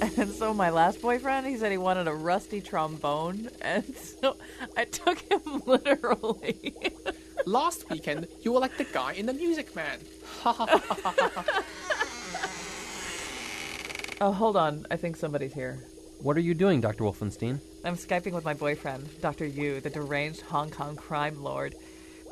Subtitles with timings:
[0.16, 4.36] And so my last boyfriend, he said he wanted a rusty trombone, and so
[4.76, 6.74] I took him literally.
[7.46, 9.98] Last weekend, you were like the guy in the Music Man.
[14.20, 14.86] oh, hold on.
[14.90, 15.78] I think somebody's here.
[16.20, 17.04] What are you doing, Dr.
[17.04, 17.60] Wolfenstein?
[17.84, 19.46] I'm Skyping with my boyfriend, Dr.
[19.46, 21.74] Yu, the deranged Hong Kong crime lord.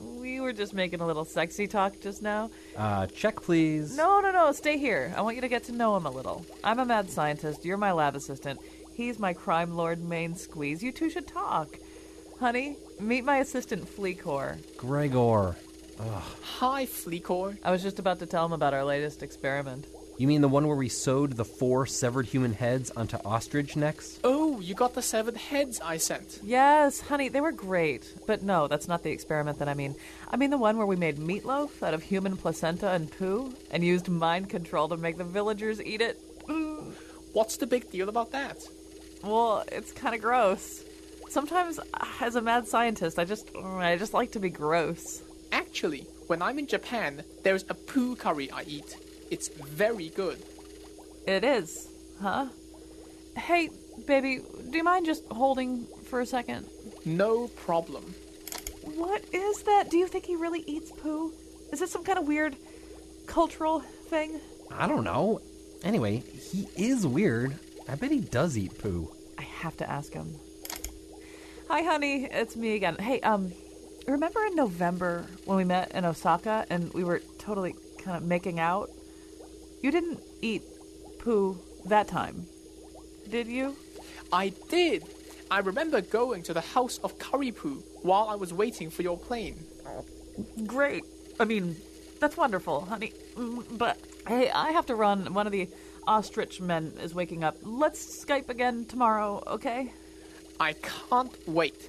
[0.00, 2.50] We were just making a little sexy talk just now.
[2.76, 3.96] Uh, check, please.
[3.96, 4.52] No, no, no.
[4.52, 5.12] Stay here.
[5.16, 6.44] I want you to get to know him a little.
[6.62, 7.64] I'm a mad scientist.
[7.64, 8.60] You're my lab assistant.
[8.92, 10.82] He's my crime lord main squeeze.
[10.82, 11.78] You two should talk.
[12.40, 14.58] Honey, meet my assistant, Fleecor.
[14.76, 15.56] Gregor.
[16.58, 17.56] Hi, Fleecor.
[17.64, 19.86] I was just about to tell him about our latest experiment.
[20.18, 24.18] You mean the one where we sewed the four severed human heads onto ostrich necks?
[24.24, 26.40] Oh, you got the severed heads I sent.
[26.42, 28.14] Yes, honey, they were great.
[28.26, 29.94] But no, that's not the experiment that I mean.
[30.30, 33.84] I mean the one where we made meatloaf out of human placenta and poo and
[33.84, 36.18] used mind control to make the villagers eat it.
[36.46, 36.92] Mm.
[37.34, 38.66] What's the big deal about that?
[39.22, 40.82] Well, it's kind of gross.
[41.28, 41.78] Sometimes,
[42.20, 45.22] as a mad scientist, I just I just like to be gross.
[45.52, 48.96] Actually, when I'm in Japan, there's a poo curry I eat.
[49.30, 50.38] It's very good.
[51.26, 51.88] It is,
[52.20, 52.46] huh?
[53.36, 53.70] Hey,
[54.06, 56.66] baby, do you mind just holding for a second?
[57.04, 58.14] No problem.
[58.82, 59.90] What is that?
[59.90, 61.32] Do you think he really eats poo?
[61.72, 62.56] Is this some kind of weird
[63.26, 64.40] cultural thing?
[64.70, 65.40] I don't know.
[65.82, 67.58] Anyway, he is weird.
[67.88, 69.10] I bet he does eat poo.
[69.38, 70.34] I have to ask him.
[71.68, 72.28] Hi, honey.
[72.30, 72.96] It's me again.
[72.96, 73.52] Hey, um,
[74.06, 78.60] remember in November when we met in Osaka and we were totally kind of making
[78.60, 78.90] out?
[79.82, 80.62] You didn't eat
[81.18, 82.46] poo that time,
[83.30, 83.76] did you?
[84.32, 85.04] I did.
[85.50, 89.16] I remember going to the house of curry poo while I was waiting for your
[89.16, 89.56] plane.
[90.66, 91.04] Great.
[91.38, 91.76] I mean,
[92.20, 93.12] that's wonderful, honey.
[93.36, 95.32] Mm, But hey, I have to run.
[95.34, 95.68] One of the
[96.06, 97.56] ostrich men is waking up.
[97.62, 99.92] Let's Skype again tomorrow, okay?
[100.58, 101.88] I can't wait.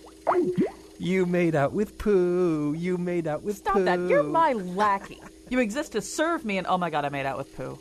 [1.00, 2.74] You made out with poo.
[2.78, 3.86] You made out with Stop poo.
[3.86, 4.00] that.
[4.09, 5.19] You're my lackey.
[5.50, 7.80] You exist to serve me, and oh my god, I made out with poo.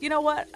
[0.00, 0.48] You know what?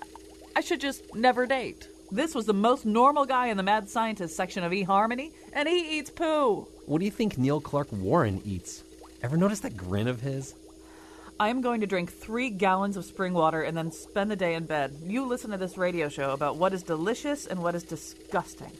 [0.54, 1.88] I should just never date.
[2.12, 5.98] This was the most normal guy in the mad scientist section of eHarmony, and he
[5.98, 6.66] eats poo.
[6.86, 8.82] What do you think Neil Clark Warren eats?
[9.22, 10.54] Ever notice that grin of his?
[11.38, 14.54] I am going to drink three gallons of spring water and then spend the day
[14.54, 14.94] in bed.
[15.04, 18.72] You listen to this radio show about what is delicious and what is disgusting.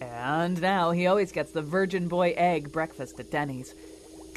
[0.00, 3.74] And now he always gets the Virgin Boy egg breakfast at Denny's.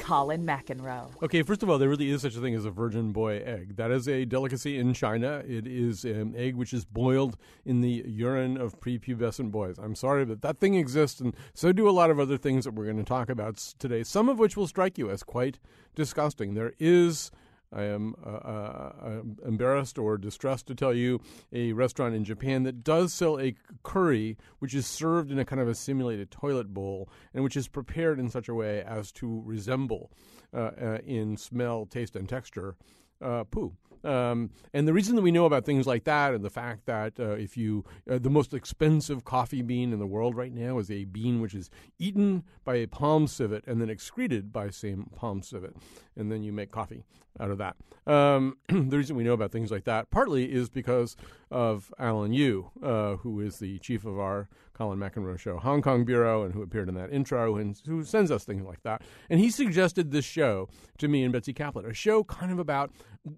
[0.00, 1.10] Colin McEnroe.
[1.22, 3.76] Okay, first of all, there really is such a thing as a virgin boy egg.
[3.76, 5.44] That is a delicacy in China.
[5.46, 9.78] It is an egg which is boiled in the urine of prepubescent boys.
[9.78, 12.74] I'm sorry, but that thing exists, and so do a lot of other things that
[12.74, 15.60] we're going to talk about today, some of which will strike you as quite
[15.94, 16.54] disgusting.
[16.54, 17.30] There is.
[17.72, 21.20] I am uh, uh, uh, embarrassed or distressed to tell you
[21.52, 25.60] a restaurant in Japan that does sell a curry which is served in a kind
[25.60, 29.42] of a simulated toilet bowl and which is prepared in such a way as to
[29.44, 30.10] resemble
[30.52, 32.76] uh, uh, in smell, taste, and texture
[33.22, 33.76] uh, poo.
[34.04, 37.18] Um, and the reason that we know about things like that, and the fact that
[37.18, 40.90] uh, if you, uh, the most expensive coffee bean in the world right now is
[40.90, 45.42] a bean which is eaten by a palm civet and then excreted by same palm
[45.42, 45.76] civet,
[46.16, 47.04] and then you make coffee
[47.38, 47.76] out of that.
[48.06, 51.16] Um, the reason we know about things like that partly is because
[51.50, 54.48] of Alan Yu, uh, who is the chief of our
[54.80, 58.30] Colin McEnroe show Hong Kong bureau, and who appeared in that intro, and who sends
[58.30, 59.02] us things like that.
[59.28, 62.90] And he suggested this show to me and Betsy Kaplan, a show kind of about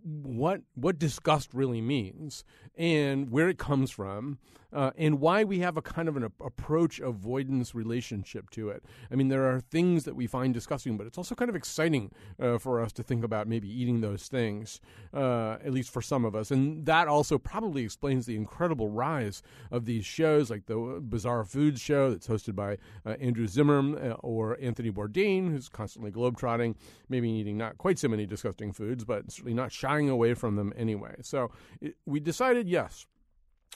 [0.03, 2.45] what what disgust really means
[2.77, 4.39] and where it comes from
[4.73, 8.85] uh, and why we have a kind of an ap- approach avoidance relationship to it.
[9.11, 12.13] I mean, there are things that we find disgusting, but it's also kind of exciting
[12.41, 14.81] uh, for us to think about maybe eating those things,
[15.15, 16.51] uh, at least for some of us.
[16.51, 21.81] And that also probably explains the incredible rise of these shows like the Bizarre Foods
[21.81, 26.77] show that's hosted by uh, Andrew Zimmern uh, or Anthony Bourdain, who's constantly globetrotting,
[27.09, 30.73] maybe eating not quite so many disgusting foods, but certainly not shying away from them
[30.77, 31.15] anyway.
[31.23, 33.07] So it, we decided, yes,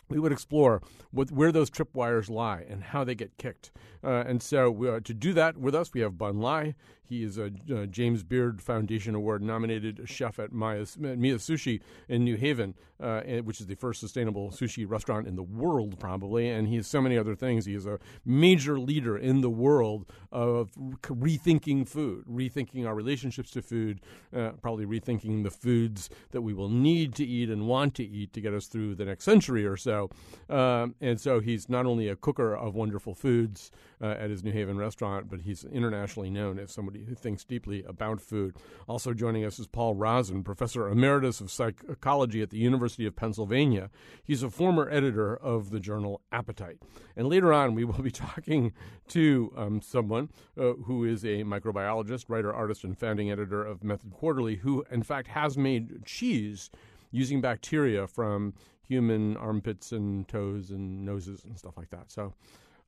[0.09, 3.71] we would explore what, where those tripwires lie and how they get kicked.
[4.05, 6.75] Uh, and so uh, to do that with us, we have Bun Lai.
[7.09, 12.37] He is a uh, James Beard Foundation Award nominated chef at Miya Sushi in New
[12.37, 16.49] Haven, uh, which is the first sustainable sushi restaurant in the world, probably.
[16.49, 17.67] And he has so many other things.
[17.67, 20.73] He is a major leader in the world of
[21.03, 24.01] rethinking food, rethinking our relationships to food,
[24.35, 28.33] uh, probably rethinking the foods that we will need to eat and want to eat
[28.33, 30.11] to get us through the next century or so.
[30.49, 33.71] Um, and so he's not only a cooker of wonderful foods
[34.01, 37.85] uh, at his New Haven restaurant, but he's internationally known as somebody who thinks deeply
[37.85, 38.57] about food.
[38.89, 43.91] Also joining us is Paul Rozin, professor emeritus of psychology at the University of Pennsylvania.
[44.25, 46.79] He's a former editor of the journal Appetite.
[47.17, 48.73] And later on, we will be talking
[49.09, 54.13] to um, someone uh, who is a microbiologist, writer, artist, and founding editor of Method
[54.13, 56.71] Quarterly, who in fact has made cheese
[57.11, 58.53] using bacteria from
[58.87, 62.11] human armpits and toes and noses and stuff like that.
[62.11, 62.35] So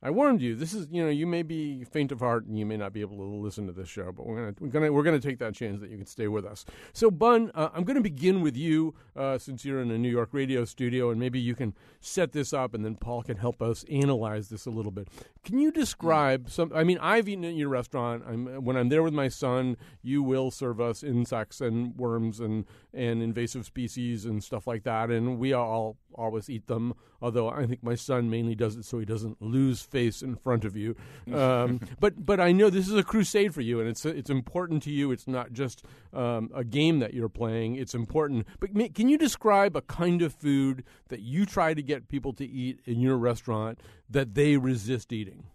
[0.01, 0.55] I warned you.
[0.55, 3.01] This is, you know, you may be faint of heart and you may not be
[3.01, 5.53] able to listen to this show, but we're gonna we're gonna we're gonna take that
[5.53, 6.63] chance that you can stay with us.
[6.93, 10.09] So, Bun, uh, I'm going to begin with you uh, since you're in a New
[10.09, 13.61] York radio studio, and maybe you can set this up, and then Paul can help
[13.61, 15.09] us analyze this a little bit.
[15.43, 16.71] Can you describe some?
[16.73, 18.23] I mean, I've eaten at your restaurant.
[18.25, 22.65] I'm, when I'm there with my son, you will serve us insects and worms and
[22.93, 26.93] and invasive species and stuff like that, and we all always eat them.
[27.21, 30.65] Although I think my son mainly does it so he doesn't lose face in front
[30.65, 30.95] of you.
[31.33, 34.83] Um, but but I know this is a crusade for you, and it's it's important
[34.83, 35.11] to you.
[35.11, 35.83] It's not just
[36.13, 37.75] um, a game that you're playing.
[37.75, 38.47] It's important.
[38.59, 42.45] But can you describe a kind of food that you try to get people to
[42.45, 45.45] eat in your restaurant that they resist eating?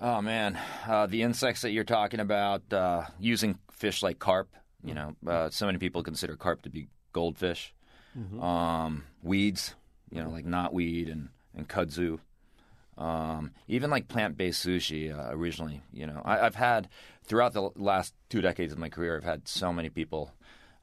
[0.00, 4.48] Oh man, uh, the insects that you're talking about, uh, using fish like carp.
[4.82, 7.72] You know, uh, so many people consider carp to be goldfish.
[8.18, 8.40] Mm-hmm.
[8.40, 9.74] Um, weeds,
[10.10, 12.18] you know, like knotweed and and kudzu.
[12.96, 16.88] Um, even like plant-based sushi uh, originally, you know, I, have had
[17.24, 20.30] throughout the last two decades of my career, I've had so many people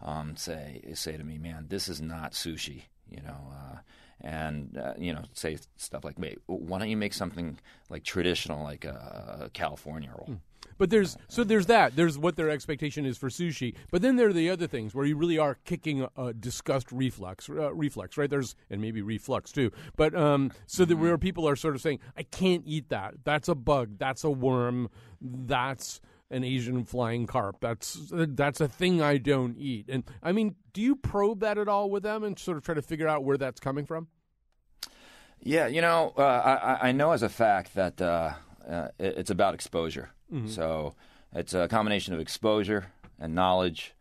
[0.01, 3.77] um, say say to me, "Man, this is not sushi," you know, uh,
[4.19, 7.57] and uh, you know, say stuff like, "Wait, why don't you make something
[7.89, 10.39] like traditional, like a, a California roll?" Mm.
[10.77, 11.95] But there's so there's that.
[11.95, 13.75] There's what their expectation is for sushi.
[13.91, 17.49] But then there are the other things where you really are kicking a, disgust reflex,
[17.49, 18.29] uh, reflex, right?
[18.29, 19.71] There's and maybe reflux too.
[19.95, 23.15] But um, so that where people are sort of saying, I can't eat that.
[23.23, 23.97] That's a bug.
[23.97, 24.89] That's a worm.
[25.21, 26.01] That's
[26.31, 27.57] an Asian flying carp.
[27.59, 29.87] That's that's a thing I don't eat.
[29.89, 32.75] And I mean, do you probe that at all with them and sort of try
[32.75, 34.07] to figure out where that's coming from?
[35.43, 38.33] Yeah, you know, uh, I, I know as a fact that uh,
[38.67, 40.11] uh, it's about exposure.
[40.31, 40.47] Mm-hmm.
[40.47, 40.95] So
[41.33, 43.93] it's a combination of exposure and knowledge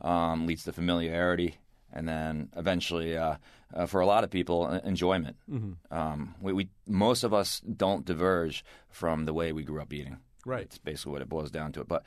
[0.00, 1.56] um, leads to familiarity,
[1.92, 3.36] and then eventually, uh,
[3.74, 5.36] uh, for a lot of people, enjoyment.
[5.50, 5.94] Mm-hmm.
[5.94, 10.18] Um, we, we, most of us don't diverge from the way we grew up eating.
[10.46, 10.62] Right.
[10.62, 11.84] It's basically what it boils down to.
[11.84, 12.04] But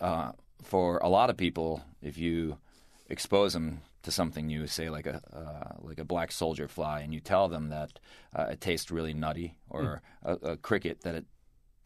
[0.00, 0.32] uh,
[0.62, 2.58] for a lot of people, if you
[3.08, 7.12] expose them to something new, say like a uh, like a black soldier fly, and
[7.12, 7.98] you tell them that
[8.34, 10.00] uh, it tastes really nutty, or mm.
[10.42, 11.26] a, a, cricket that it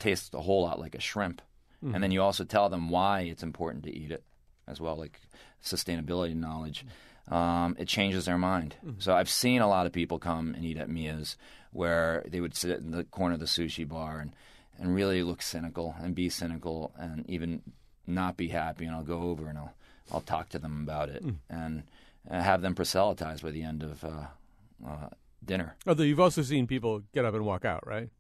[0.05, 1.41] tastes a whole lot like a shrimp.
[1.83, 1.95] Mm-hmm.
[1.95, 4.23] And then you also tell them why it's important to eat it
[4.69, 5.19] as well, like
[5.63, 6.85] sustainability knowledge.
[7.29, 8.77] Um, it changes their mind.
[8.85, 9.01] Mm-hmm.
[9.01, 11.37] So I've seen a lot of people come and eat at Miya's
[11.73, 14.33] where they would sit in the corner of the sushi bar and,
[14.79, 17.63] and really look cynical and be cynical and even
[18.07, 18.85] not be happy.
[18.85, 19.73] And I'll go over and I'll,
[20.13, 21.37] I'll talk to them about it mm.
[21.49, 21.83] and,
[22.29, 24.27] and have them proselytize by the end of uh,
[24.87, 25.09] uh,
[25.43, 25.77] dinner.
[25.87, 28.11] Although you've also seen people get up and walk out, right?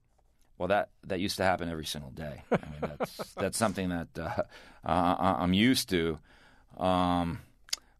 [0.58, 2.42] Well, that that used to happen every single day.
[2.50, 4.42] I mean, that's that's something that uh,
[4.88, 6.18] uh, I'm used to.
[6.76, 7.40] Um,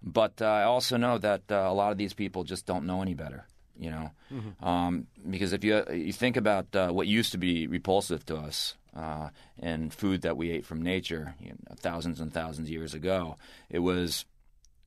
[0.02, 3.02] but uh, I also know that uh, a lot of these people just don't know
[3.02, 3.46] any better.
[3.76, 4.64] You know, mm-hmm.
[4.64, 8.76] um, because if you you think about uh, what used to be repulsive to us
[8.94, 12.94] uh, in food that we ate from nature you know, thousands and thousands of years
[12.94, 13.36] ago,
[13.68, 14.26] it was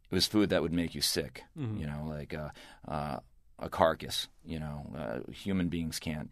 [0.10, 1.44] it was food that would make you sick.
[1.60, 1.82] Mm-hmm.
[1.82, 2.34] You know, like
[3.60, 4.28] a carcass.
[4.46, 6.30] You know, uh, human beings can't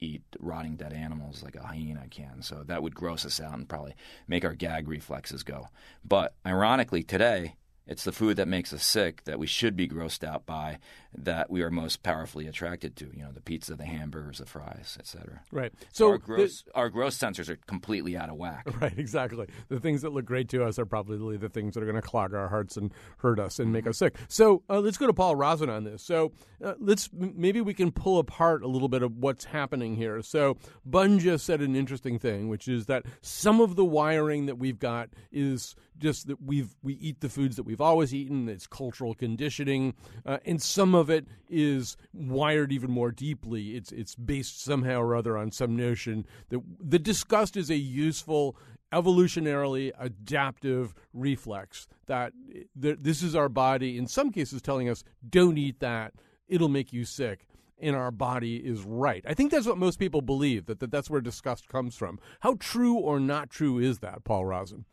[0.00, 2.42] eat rotting dead animals like a hyena can.
[2.42, 3.94] So that would gross us out and probably
[4.26, 5.68] make our gag reflexes go.
[6.04, 7.54] But ironically, today,
[7.86, 10.78] it's the food that makes us sick that we should be grossed out by
[11.16, 13.10] that we are most powerfully attracted to.
[13.14, 15.40] You know, the pizza, the hamburgers, the fries, etc.
[15.52, 15.72] Right.
[15.92, 18.66] So, so our gross the, our gross sensors are completely out of whack.
[18.76, 18.98] Right.
[18.98, 19.46] Exactly.
[19.68, 22.02] The things that look great to us are probably the things that are going to
[22.02, 24.16] clog our hearts and hurt us and make us sick.
[24.28, 26.02] So uh, let's go to Paul Rozin on this.
[26.02, 30.20] So uh, let's maybe we can pull apart a little bit of what's happening here.
[30.20, 34.78] So Bunja said an interesting thing, which is that some of the wiring that we've
[34.78, 38.48] got is just that we've we eat the foods that we've always eaten.
[38.48, 43.76] It's cultural conditioning, uh, and some of it is wired even more deeply.
[43.76, 48.56] It's it's based somehow or other on some notion that the disgust is a useful
[48.92, 52.32] evolutionarily adaptive reflex that
[52.80, 56.14] th- this is our body in some cases telling us don't eat that.
[56.48, 57.46] It'll make you sick.
[57.78, 59.22] And our body is right.
[59.28, 62.18] I think that's what most people believe that, that that's where disgust comes from.
[62.40, 64.84] How true or not true is that paul rozin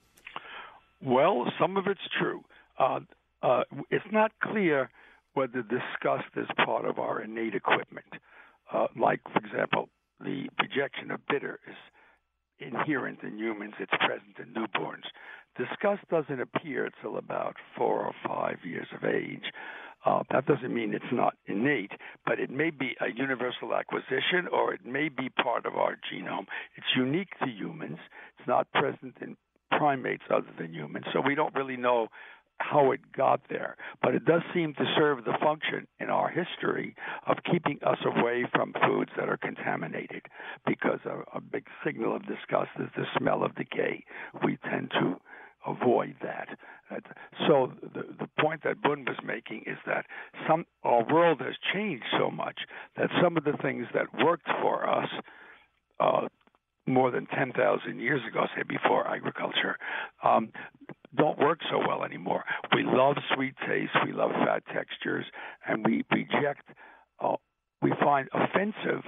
[1.03, 2.41] well some of it's true
[2.79, 2.99] uh,
[3.41, 4.89] uh, it's not clear
[5.33, 8.05] whether disgust is part of our innate equipment
[8.73, 11.75] uh, like for example the projection of bitter is
[12.59, 15.03] inherent in humans, it's present in newborns.
[15.57, 19.43] Disgust doesn't appear until about four or five years of age.
[20.05, 21.91] Uh, that doesn't mean it's not innate,
[22.25, 26.45] but it may be a universal acquisition or it may be part of our genome.
[26.75, 27.99] It's unique to humans.
[28.37, 29.37] It's not present in
[29.77, 32.07] primates other than humans, so we don't really know
[32.59, 36.95] how it got there, but it does seem to serve the function in our history
[37.27, 40.23] of keeping us away from foods that are contaminated
[40.65, 44.03] because a, a big signal of disgust is the smell of decay.
[44.45, 45.19] We tend to
[45.65, 46.49] avoid that.
[47.47, 50.05] So the the point that Bun was making is that
[50.47, 52.59] some our world has changed so much
[52.97, 55.09] that some of the things that worked for us
[55.99, 56.27] uh,
[56.85, 59.77] more than 10,000 years ago, say before agriculture,
[60.23, 60.51] um,
[61.15, 62.43] don't work so well anymore.
[62.75, 65.25] We love sweet taste, we love fat textures,
[65.67, 66.67] and we reject,
[67.23, 67.35] uh,
[67.81, 69.03] we find offensive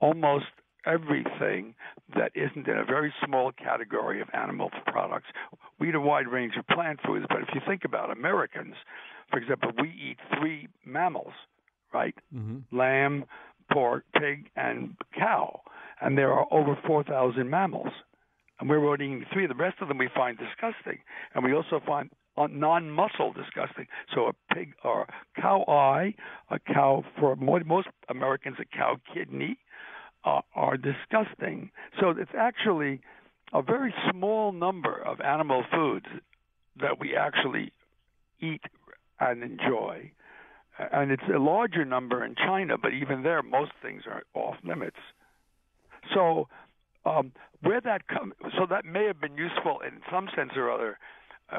[0.00, 0.46] almost
[0.86, 1.74] everything
[2.14, 5.26] that isn't in a very small category of animal products.
[5.80, 8.74] We eat a wide range of plant foods, but if you think about Americans,
[9.30, 11.32] for example, we eat three mammals,
[11.92, 12.14] right?
[12.34, 12.76] Mm-hmm.
[12.76, 13.24] Lamb,
[13.72, 15.60] pork, pig, and cow.
[16.00, 17.92] And there are over 4,000 mammals
[18.58, 19.46] and we're eating three.
[19.46, 20.98] The rest of them we find disgusting,
[21.34, 23.86] and we also find non-muscle disgusting.
[24.14, 26.14] So a pig or a cow eye,
[26.50, 29.58] a cow for most Americans, a cow kidney
[30.24, 31.70] uh, are disgusting.
[32.00, 33.00] So it's actually
[33.52, 36.06] a very small number of animal foods
[36.80, 37.72] that we actually
[38.40, 38.62] eat
[39.20, 40.10] and enjoy.
[40.92, 44.98] And it's a larger number in China, but even there, most things are off limits.
[46.14, 46.48] So
[47.04, 47.32] um,
[47.62, 50.98] where that come, so that may have been useful in some sense or other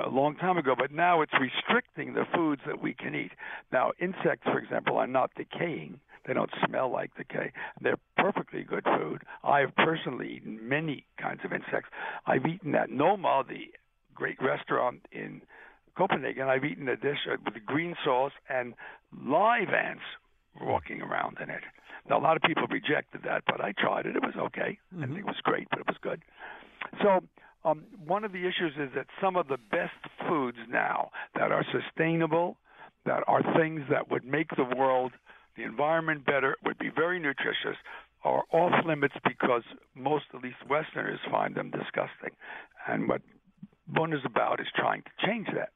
[0.05, 3.31] a long time ago, but now it's restricting the foods that we can eat.
[3.71, 5.99] Now, insects, for example, are not decaying.
[6.25, 7.53] They don't smell like decay.
[7.79, 9.21] They're perfectly good food.
[9.45, 11.89] I've personally eaten many kinds of insects.
[12.25, 13.67] I've eaten at Noma, the
[14.13, 15.41] great restaurant in
[15.97, 16.49] Copenhagen.
[16.49, 18.73] I've eaten a dish with green sauce and
[19.25, 20.03] live ants
[20.61, 21.61] walking around in it.
[22.09, 24.15] Now, a lot of people rejected that, but I tried it.
[24.15, 24.79] It was okay.
[24.93, 25.03] Mm-hmm.
[25.03, 26.21] I think it was great, but it was good.
[27.01, 27.21] So,
[27.65, 31.65] um, one of the issues is that some of the best foods now that are
[31.71, 32.57] sustainable,
[33.05, 35.11] that are things that would make the world,
[35.57, 37.75] the environment better, would be very nutritious,
[38.23, 39.63] are off limits because
[39.95, 42.31] most, at least Westerners, find them disgusting.
[42.87, 43.21] And what
[43.87, 45.69] Bun is about is trying to change that.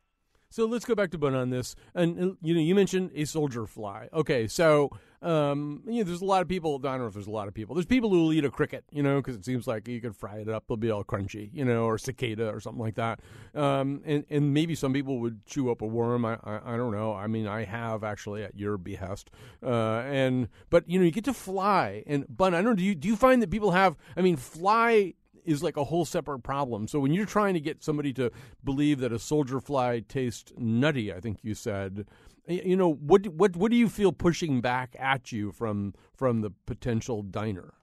[0.51, 1.75] So let's go back to Bun on this.
[1.95, 4.09] And you know, you mentioned a soldier fly.
[4.13, 4.91] Okay, so
[5.21, 6.75] um, you know, there's a lot of people.
[6.83, 7.73] I don't know if there's a lot of people.
[7.73, 10.15] There's people who will eat a cricket, you know, because it seems like you could
[10.15, 13.21] fry it up; it'll be all crunchy, you know, or cicada or something like that.
[13.55, 16.25] Um, and and maybe some people would chew up a worm.
[16.25, 17.13] I, I, I don't know.
[17.13, 19.29] I mean, I have actually at your behest.
[19.63, 22.03] Uh, and but you know, you get to fly.
[22.07, 22.75] And Bun, I don't know.
[22.75, 23.95] Do you do you find that people have?
[24.17, 25.13] I mean, fly
[25.45, 26.87] is like a whole separate problem.
[26.87, 28.31] So when you're trying to get somebody to
[28.63, 32.05] believe that a soldier fly tastes nutty, I think you said,
[32.47, 36.51] you know, what what what do you feel pushing back at you from from the
[36.65, 37.73] potential diner?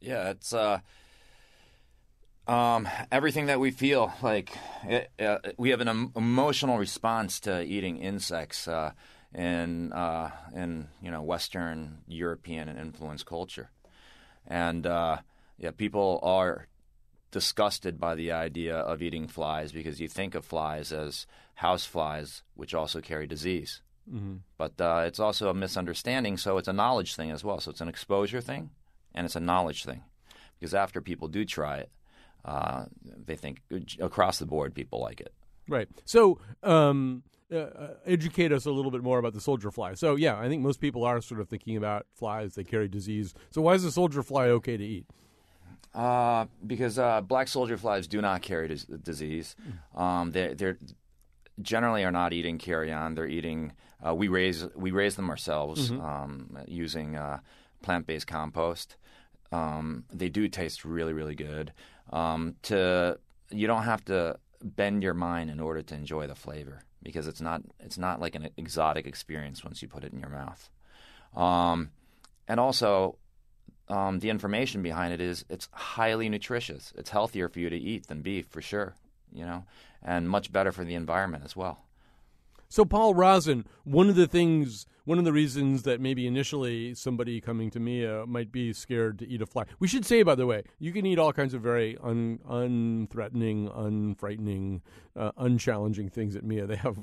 [0.00, 0.80] Yeah, it's uh
[2.46, 7.98] um, everything that we feel like it, uh, we have an emotional response to eating
[7.98, 8.92] insects uh,
[9.34, 13.70] in uh, in you know Western European and influenced culture,
[14.46, 15.18] and uh,
[15.58, 16.68] yeah, people are
[17.30, 22.42] disgusted by the idea of eating flies because you think of flies as house flies,
[22.54, 23.82] which also carry disease.
[24.10, 24.36] Mm-hmm.
[24.58, 27.60] But uh, it's also a misunderstanding, so it's a knowledge thing as well.
[27.60, 28.70] So it's an exposure thing
[29.14, 30.02] and it's a knowledge thing.
[30.58, 31.90] Because after people do try it,
[32.44, 33.62] uh, they think
[34.00, 35.32] across the board people like it.
[35.68, 35.88] Right.
[36.04, 39.94] So, um, uh, uh, educate us a little bit more about the soldier fly.
[39.94, 43.34] So, yeah, I think most people are sort of thinking about flies, they carry disease.
[43.50, 45.06] So, why is the soldier fly okay to eat?
[45.94, 49.54] Uh, because uh, black soldier flies do not carry dis- disease.
[49.94, 50.74] Um, they they
[51.62, 53.14] generally are not eating carrion.
[53.14, 53.72] They're eating.
[54.04, 56.04] Uh, we raise we raise them ourselves mm-hmm.
[56.04, 57.38] um, using uh,
[57.82, 58.96] plant based compost.
[59.52, 61.72] Um, they do taste really really good.
[62.12, 63.18] Um, to
[63.50, 67.40] you don't have to bend your mind in order to enjoy the flavor because it's
[67.40, 70.70] not it's not like an exotic experience once you put it in your mouth.
[71.36, 71.90] Um,
[72.48, 73.16] and also,
[73.88, 76.92] um, the information behind it is it's highly nutritious.
[76.96, 78.94] It's healthier for you to eat than beef for sure,
[79.32, 79.64] you know,
[80.02, 81.84] and much better for the environment as well.
[82.68, 87.40] So, Paul Rozin, one of the things, one of the reasons that maybe initially somebody
[87.40, 89.64] coming to Miya might be scared to eat a fly.
[89.78, 93.70] We should say, by the way, you can eat all kinds of very un, unthreatening,
[93.76, 94.82] unfrightening,
[95.16, 96.66] uh, unchallenging things at Miya.
[96.66, 96.98] They have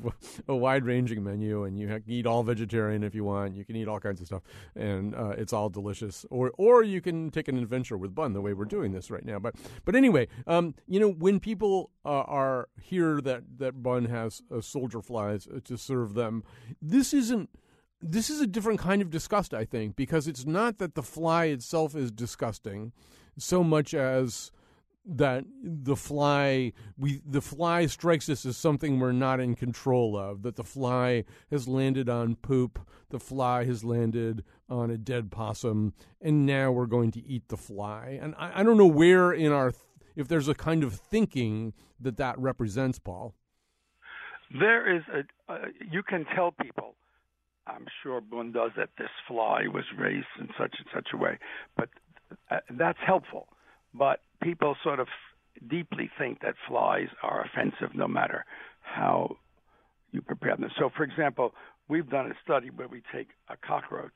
[0.48, 3.55] a wide ranging menu, and you can eat all vegetarian if you want.
[3.55, 4.41] You can eat all kinds of stuff,
[4.75, 6.25] and uh, it's all delicious.
[6.29, 9.24] Or, or you can take an adventure with Bun, the way we're doing this right
[9.24, 9.39] now.
[9.39, 9.55] But,
[9.86, 14.62] but anyway, um, you know, when people uh, are here that that Bun has uh,
[14.62, 16.43] soldier flies uh, to serve them,
[16.81, 17.50] this isn't
[18.01, 21.46] this is a different kind of disgust, I think, because it's not that the fly
[21.46, 22.91] itself is disgusting
[23.38, 24.51] so much as
[25.03, 30.43] that the fly we the fly strikes us as something we're not in control of
[30.43, 32.79] that the fly has landed on poop
[33.10, 37.58] the fly has landed on a dead possum and now we're going to eat the
[37.58, 38.20] fly.
[38.22, 39.72] And i, I don't know where in our
[40.15, 43.34] if there's a kind of thinking that that represents paul.
[44.60, 45.58] There is a, uh,
[45.89, 46.96] you can tell people
[47.75, 51.38] I'm sure Bun does that this fly was raised in such and such a way,
[51.78, 51.90] but
[52.50, 53.48] uh, that's helpful.
[53.94, 55.08] But people sort of
[55.70, 58.46] deeply think that flies are offensive no matter
[58.82, 59.38] how
[60.12, 60.70] you prepare them.
[60.78, 61.54] So, for example,
[61.88, 64.12] we've done a study where we take a cockroach,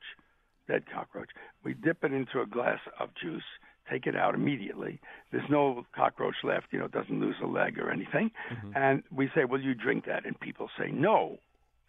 [0.68, 1.30] dead cockroach,
[1.64, 3.44] we dip it into a glass of juice,
[3.90, 5.00] take it out immediately.
[5.30, 8.30] There's no cockroach left, you know, it doesn't lose a leg or anything.
[8.52, 8.70] Mm-hmm.
[8.74, 10.26] And we say, Will you drink that?
[10.26, 11.38] And people say no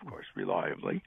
[0.01, 1.01] of course, reliably,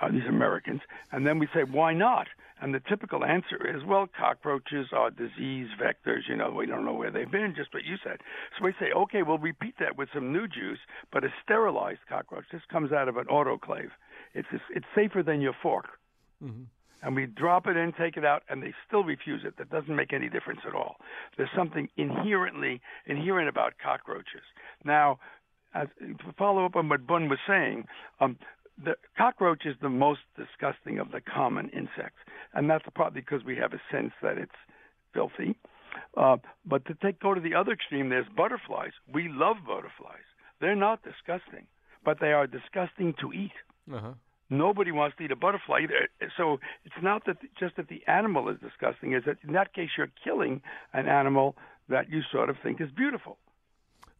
[0.00, 0.80] uh, these Americans.
[1.12, 2.28] And then we say, why not?
[2.60, 6.28] And the typical answer is, well, cockroaches are disease vectors.
[6.28, 8.18] You know, we don't know where they've been, just what you said.
[8.58, 10.78] So we say, okay, we'll repeat that with some new juice,
[11.12, 12.44] but a sterilized cockroach.
[12.50, 13.90] This comes out of an autoclave.
[14.34, 15.86] It's it's safer than your fork.
[16.42, 16.64] Mm-hmm.
[17.02, 19.58] And we drop it in, take it out, and they still refuse it.
[19.58, 20.96] That doesn't make any difference at all.
[21.36, 24.42] There's something inherently inherent about cockroaches.
[24.82, 25.18] Now,
[25.82, 27.84] as, to follow up on what Bun was saying,
[28.20, 28.38] um,
[28.82, 32.20] the cockroach is the most disgusting of the common insects,
[32.54, 34.52] and that's probably because we have a sense that it's
[35.14, 35.56] filthy.
[36.16, 38.92] Uh, but to take go to the other extreme, there's butterflies.
[39.12, 40.26] We love butterflies.
[40.60, 41.66] They're not disgusting,
[42.04, 43.52] but they are disgusting to eat.
[43.92, 44.12] Uh-huh.
[44.50, 46.08] Nobody wants to eat a butterfly either.
[46.36, 49.90] So it's not that just that the animal is disgusting; is that in that case
[49.96, 50.60] you're killing
[50.92, 51.56] an animal
[51.88, 53.38] that you sort of think is beautiful.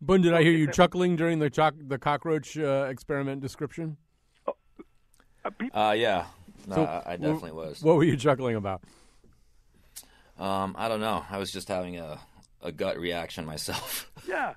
[0.01, 3.97] Bun, did I hear you chuckling during the cho- the cockroach uh, experiment description?
[4.47, 4.55] Oh,
[5.45, 6.27] uh, uh, yeah,
[6.67, 7.83] no, so, I, I definitely was.
[7.83, 8.83] What were you chuckling about?
[10.39, 11.25] Um, I don't know.
[11.31, 12.19] I was just having a,
[12.63, 14.11] a gut reaction myself.
[14.29, 14.55] Yeah.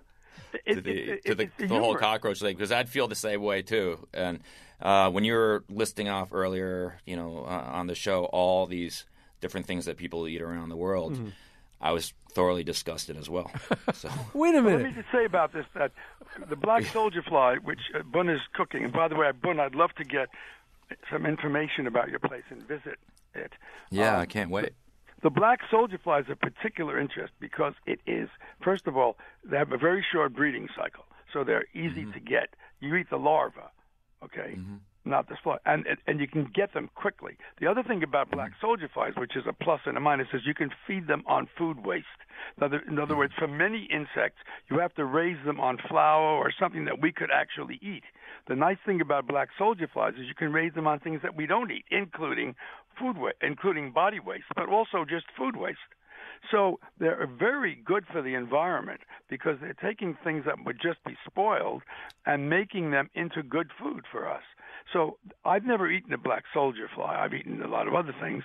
[0.66, 3.14] It, to the, it, it, to the, the whole cockroach thing because I'd feel the
[3.14, 4.08] same way too.
[4.16, 4.40] And
[4.82, 9.06] uh, when you were listing off earlier, you know, uh, on the show, all these
[9.42, 11.30] different things that people eat around the world, mm-hmm.
[11.82, 13.52] I was thoroughly disgusted as well.
[13.94, 14.10] So.
[14.34, 14.84] Wait a minute.
[14.84, 15.92] let me just say about this that
[16.50, 19.76] the black soldier fly, which uh, Bun is cooking, and by the way, Bun, I'd
[19.76, 20.30] love to get
[21.12, 23.00] some information about your place and visit
[23.34, 23.54] it.
[23.90, 24.72] Yeah, um, I can't wait.
[25.22, 28.30] The black soldier fly is of particular interest because it is,
[28.62, 32.12] first of all, they have a very short breeding cycle, so they're easy mm-hmm.
[32.12, 32.56] to get.
[32.80, 33.70] You eat the larva,
[34.24, 34.56] okay?
[34.56, 34.76] Mm-hmm
[35.10, 37.38] not fly, and, and you can get them quickly.
[37.60, 40.42] The other thing about black soldier flies, which is a plus and a minus, is
[40.46, 42.06] you can feed them on food waste.
[42.58, 46.38] In other, in other words, for many insects, you have to raise them on flour
[46.38, 48.04] or something that we could actually eat.
[48.48, 51.36] The nice thing about black soldier flies is you can raise them on things that
[51.36, 52.56] we don't eat, including
[52.98, 55.80] food including body waste, but also just food waste.
[56.52, 61.18] So they're very good for the environment because they're taking things that would just be
[61.26, 61.84] spoiled
[62.26, 64.44] and making them into good food for us.
[64.94, 67.20] So I've never eaten a black soldier fly.
[67.24, 68.44] I've eaten a lot of other things,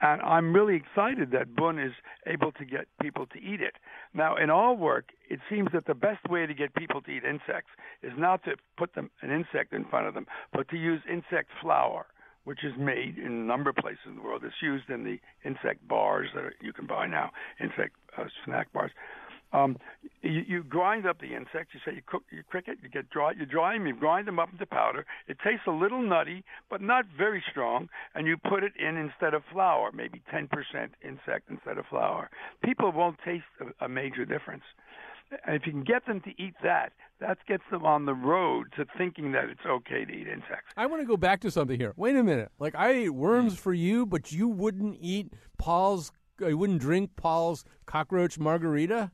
[0.00, 1.92] and I'm really excited that Bun is
[2.26, 3.74] able to get people to eat it.
[4.14, 7.24] Now, in our work, it seems that the best way to get people to eat
[7.24, 7.70] insects
[8.02, 11.50] is not to put them an insect in front of them, but to use insect
[11.60, 12.06] flour
[12.44, 14.42] which is made in a number of places in the world.
[14.44, 18.90] It's used in the insect bars that you can buy now, insect uh, snack bars.
[19.52, 19.76] Um,
[20.22, 21.74] you, you grind up the insects.
[21.74, 24.38] You say you cook, you cricket, you get dry, you dry them, you grind them
[24.38, 25.04] up into powder.
[25.28, 27.88] It tastes a little nutty, but not very strong.
[28.14, 30.48] And you put it in instead of flour, maybe 10%
[31.04, 32.30] insect instead of flour.
[32.64, 34.64] People won't taste a, a major difference.
[35.46, 38.66] And if you can get them to eat that, that gets them on the road
[38.76, 40.72] to thinking that it's okay to eat insects.
[40.76, 41.94] I want to go back to something here.
[41.96, 42.50] Wait a minute.
[42.58, 46.12] Like I ate worms for you, but you wouldn't eat Paul's.
[46.40, 49.12] You wouldn't drink Paul's cockroach margarita.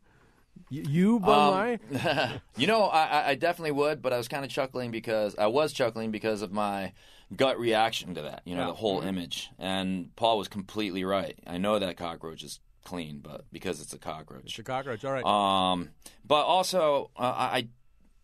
[0.70, 1.78] Y- you, Bun Lai?
[2.08, 5.34] Um, you know, I, I- I definitely would, but I was kind of chuckling because
[5.38, 6.92] I was chuckling because of my
[7.36, 8.42] gut reaction to that.
[8.44, 8.66] You know, Yeah.
[8.68, 9.50] the whole image.
[9.58, 11.38] And Paul was completely right.
[11.46, 14.44] I know that cockroach is clean, but because it's a cockroach.
[14.46, 15.04] It's a cockroach.
[15.04, 15.24] All right.
[15.24, 15.90] Um,
[16.26, 17.68] but also, uh, I, I-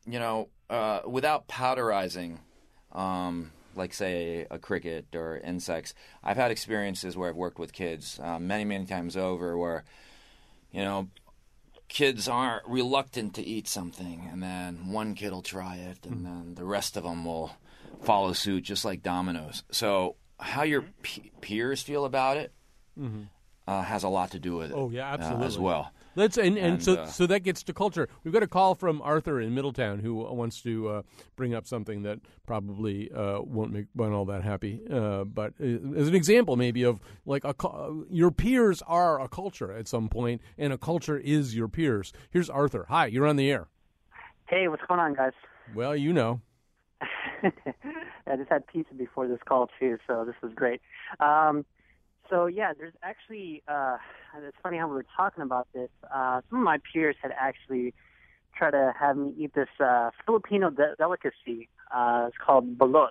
[0.06, 2.38] you know, uh, without powderizing,
[2.92, 8.20] um, like say a cricket or insects, I've had experiences where I've worked with kids
[8.22, 9.84] uh, many, many times over where,
[10.72, 11.08] you know,
[11.88, 16.54] kids are reluctant to eat something, and then one kid will try it, and then
[16.54, 17.52] the rest of them will
[18.02, 19.62] follow suit, just like dominoes.
[19.70, 22.52] So, how your pe- peers feel about it
[23.66, 24.74] uh, has a lot to do with it.
[24.76, 25.90] Oh, yeah, uh, as well.
[26.16, 28.08] Let's and, and, And, so uh, so that gets to culture.
[28.22, 31.02] We've got a call from Arthur in Middletown who wants to uh,
[31.36, 34.80] bring up something that probably uh, won't make Bun all that happy.
[34.90, 35.64] Uh, but uh,
[35.96, 37.54] as an example, maybe of like a
[38.10, 42.12] your peers are a culture at some point, and a culture is your peers.
[42.30, 42.86] Here's Arthur.
[42.88, 43.68] Hi, you're on the air.
[44.48, 45.32] Hey, what's going on, guys?
[45.74, 46.40] Well, you know.
[47.42, 50.80] I just had pizza before this call too, so this was great.
[51.20, 51.64] Um,
[52.30, 53.98] so yeah, there's actually uh,
[54.38, 55.90] it's funny how we were talking about this.
[56.12, 57.94] Uh, some of my peers had actually
[58.56, 61.68] tried to have me eat this uh, Filipino de- delicacy.
[61.94, 63.10] Uh, it's called balut,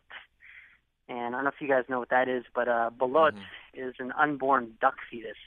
[1.08, 3.36] and I don't know if you guys know what that is, but uh, balut
[3.74, 5.38] is an unborn duck fetus.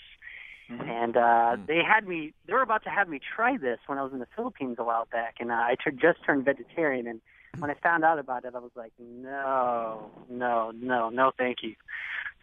[0.68, 2.32] And uh, they had me.
[2.46, 4.84] They were about to have me try this when I was in the Philippines a
[4.84, 7.06] while back, and uh, I just turned vegetarian.
[7.06, 7.20] And
[7.58, 11.76] when I found out about it, I was like, no, no, no, no, thank you.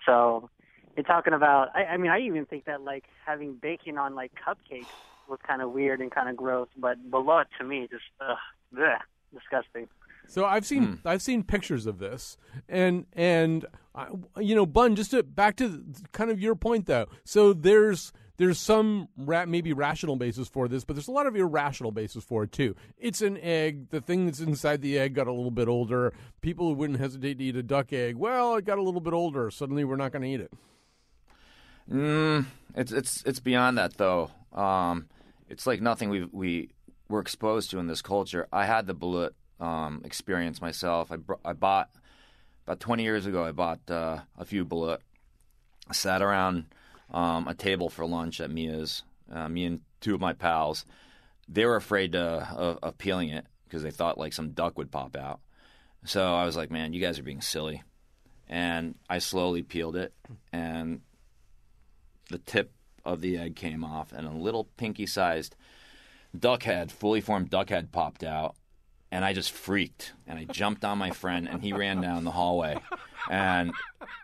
[0.06, 0.50] So
[0.96, 1.70] you're talking about.
[1.76, 4.88] I, I mean, I even think that like having bacon on like cupcakes
[5.28, 6.68] was kind of weird and kind of gross.
[6.78, 8.38] But balut to me just ugh,
[8.74, 8.98] bleh,
[9.34, 9.88] disgusting.
[10.28, 11.08] So I've seen hmm.
[11.08, 12.38] I've seen pictures of this,
[12.70, 14.08] and and I,
[14.40, 14.96] you know, Bun.
[14.96, 17.08] Just to, back to kind of your point though.
[17.26, 21.36] So there's there's some ra- maybe rational basis for this, but there's a lot of
[21.36, 22.76] irrational basis for it too.
[22.98, 23.90] It's an egg.
[23.90, 26.14] The thing that's inside the egg got a little bit older.
[26.42, 29.14] People who wouldn't hesitate to eat a duck egg, well, it got a little bit
[29.14, 29.52] older.
[29.52, 30.52] Suddenly, we're not going to eat it.
[31.92, 34.32] Mm, it's it's it's beyond that though.
[34.54, 35.08] Um,
[35.50, 36.70] it's like nothing we we
[37.10, 38.48] were exposed to in this culture.
[38.52, 41.12] I had the balut um, experience myself.
[41.12, 41.90] I br- I bought
[42.66, 43.44] about 20 years ago.
[43.44, 45.00] I bought uh, a few balut.
[45.90, 46.66] I sat around
[47.12, 49.04] um, a table for lunch at Miya's.
[49.32, 50.86] Uh, me and two of my pals.
[51.50, 54.92] They were afraid to, of, of peeling it because they thought like some duck would
[54.92, 55.40] pop out.
[56.06, 57.84] So I was like, "Man, you guys are being silly."
[58.48, 60.14] And I slowly peeled it,
[60.52, 61.02] and
[62.34, 62.72] the tip
[63.06, 65.56] of the egg came off, and a little pinky-sized
[66.38, 68.56] duck head, fully formed duck head, popped out,
[69.12, 72.32] and I just freaked, and I jumped on my friend, and he ran down the
[72.32, 72.78] hallway,
[73.30, 73.72] and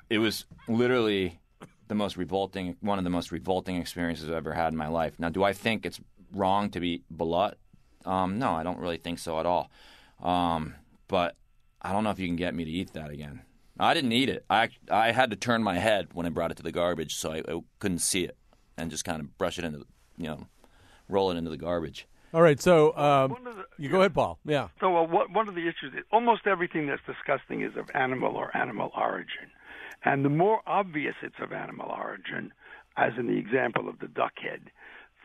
[0.10, 1.40] it was literally
[1.88, 5.20] the most revolting, one of the most revolting experiences I've ever had in my life.
[5.20, 6.00] Now, do I think it's
[6.34, 7.54] wrong to be balut?
[8.06, 9.70] Um, no, I don't really think so at all.
[10.22, 10.76] Um,
[11.08, 11.36] but
[11.82, 13.42] I don't know if you can get me to eat that again.
[13.80, 14.46] I didn't eat it.
[14.50, 17.32] I I had to turn my head when I brought it to the garbage, so
[17.32, 18.36] I, I couldn't see it,
[18.78, 19.86] and just kind of brush it into,
[20.18, 20.48] you know,
[21.08, 22.08] roll it into the garbage.
[22.34, 24.38] All right, so um, the- you go ahead, Paul.
[24.46, 24.68] Yeah.
[24.80, 28.36] So uh, what, one of the issues is almost everything that's disgusting is of animal
[28.36, 29.50] or animal origin,
[30.04, 32.52] and the more obvious it's of animal origin,
[32.98, 34.70] as in the example of the duck head,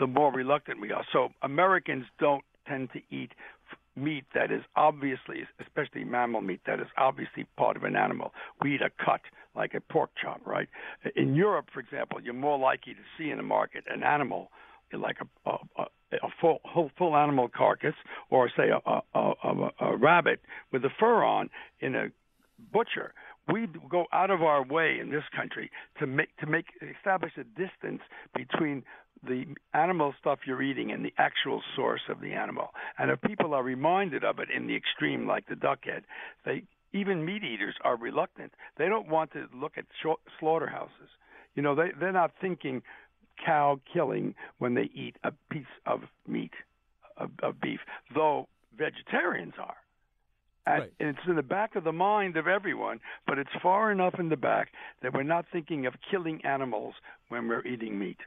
[0.01, 1.05] the more reluctant we are.
[1.13, 3.54] So Americans don't tend to eat f-
[3.97, 8.33] meat that is obviously, especially mammal meat, that is obviously part of an animal.
[8.63, 9.21] We eat a cut
[9.55, 10.69] like a pork chop, right?
[11.17, 14.51] In Europe, for example, you're more likely to see in the market an animal
[14.93, 15.83] like a, a,
[16.23, 16.61] a, full,
[16.97, 17.95] full animal carcass,
[18.31, 20.41] or say a, a, a, a rabbit
[20.73, 22.09] with the fur on in a
[22.73, 23.13] butcher.
[23.53, 27.45] We go out of our way in this country to make to make establish a
[27.45, 28.01] distance
[28.35, 28.85] between
[29.27, 32.69] the animal stuff you're eating and the actual source of the animal.
[32.99, 36.05] And if people are reminded of it in the extreme, like the duck head,
[36.45, 38.53] they even meat eaters are reluctant.
[38.79, 39.85] They don't want to look at
[40.39, 41.11] slaughterhouses.
[41.55, 42.83] You know, they they're not thinking
[43.45, 46.53] cow killing when they eat a piece of meat
[47.17, 47.81] of, of beef,
[48.15, 49.77] though vegetarians are.
[50.67, 50.93] And Right.
[50.99, 54.37] it's in the back of the mind of everyone, but it's far enough in the
[54.37, 54.73] back
[55.03, 56.95] that we're not thinking of killing animals
[57.29, 58.21] when we're eating meat.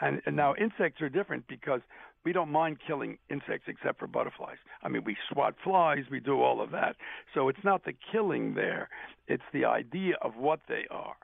[0.00, 1.80] And, and now insects are different because
[2.24, 4.58] we don't mind killing insects except for butterflies.
[4.82, 6.96] I mean, we swat flies, we do all of that.
[7.32, 8.88] So it's not the killing there,
[9.28, 11.16] it's the idea of what they are.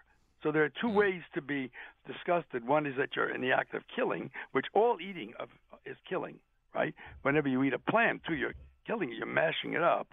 [0.43, 0.97] So there are two mm-hmm.
[0.97, 1.71] ways to be
[2.07, 2.67] disgusted.
[2.67, 5.49] One is that you're in the act of killing, which all eating of
[5.85, 6.37] is killing,
[6.75, 6.95] right?
[7.23, 8.55] Whenever you eat a plant, too, you're
[8.87, 10.07] killing it, you're mashing it up.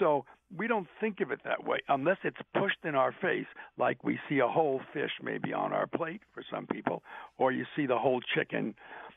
[0.00, 0.24] So
[0.58, 3.46] we don't think of it that way unless it's pushed in our face,
[3.78, 7.04] like we see a whole fish maybe on our plate for some people,
[7.38, 8.74] or you see the whole chicken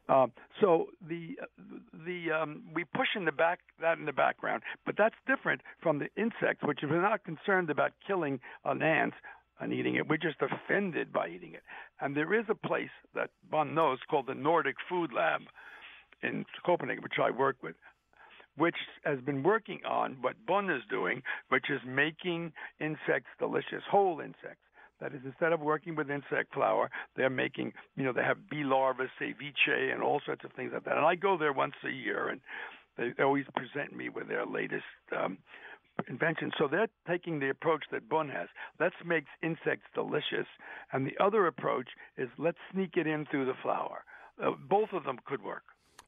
[0.09, 0.27] Uh,
[0.59, 1.37] so the
[2.05, 5.99] the um, we push in the back that in the background, but that's different from
[5.99, 9.13] the insects, which if we're not concerned about killing an ant
[9.59, 11.63] and eating it, we're just offended by eating it.
[12.01, 15.41] And there is a place that Bun knows called the Nordic Food Lab
[16.21, 17.75] in Copenhagen, which I work with,
[18.57, 24.19] which has been working on what Bun is doing, which is making insects delicious, whole
[24.19, 24.61] insects.
[24.99, 28.63] That is, instead of working with insect flour, they're making, you know, they have bee
[28.63, 30.95] larvae, ceviche, and all sorts of things like that.
[30.95, 32.39] And I go there once a year, and
[32.97, 34.85] they always present me with their latest
[35.17, 35.39] um,
[36.07, 36.51] invention.
[36.57, 38.47] So they're taking the approach that Bun has.
[38.79, 40.47] Let's make insects delicious.
[40.91, 44.03] And the other approach is let's sneak it in through the flour.
[44.41, 45.63] Uh, both of them could work.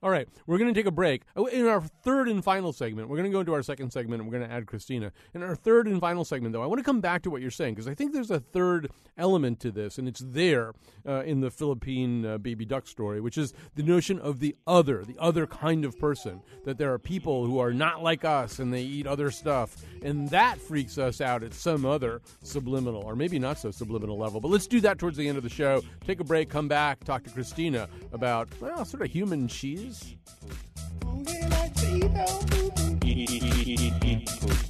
[0.06, 1.24] All right, we're going to take a break.
[1.36, 4.22] Oh, in our third and final segment, we're going to go into our second segment
[4.22, 5.12] and we're going to add Christina.
[5.34, 7.50] In our third and final segment, though, I want to come back to what you're
[7.50, 10.74] saying because I think there's a third element to this, and it's there
[11.08, 15.04] uh, in the Philippine uh, baby duck story, which is the notion of the other,
[15.04, 16.39] the other kind of person.
[16.65, 20.30] That there are people who are not like us and they eat other stuff, and
[20.30, 24.39] that freaks us out at some other subliminal or maybe not so subliminal level.
[24.39, 25.82] But let's do that towards the end of the show.
[26.06, 29.94] Take a break, come back, talk to Christina about, well, sort of human cheese.
[30.03, 30.58] Eat food.
[33.05, 34.64] Eat food.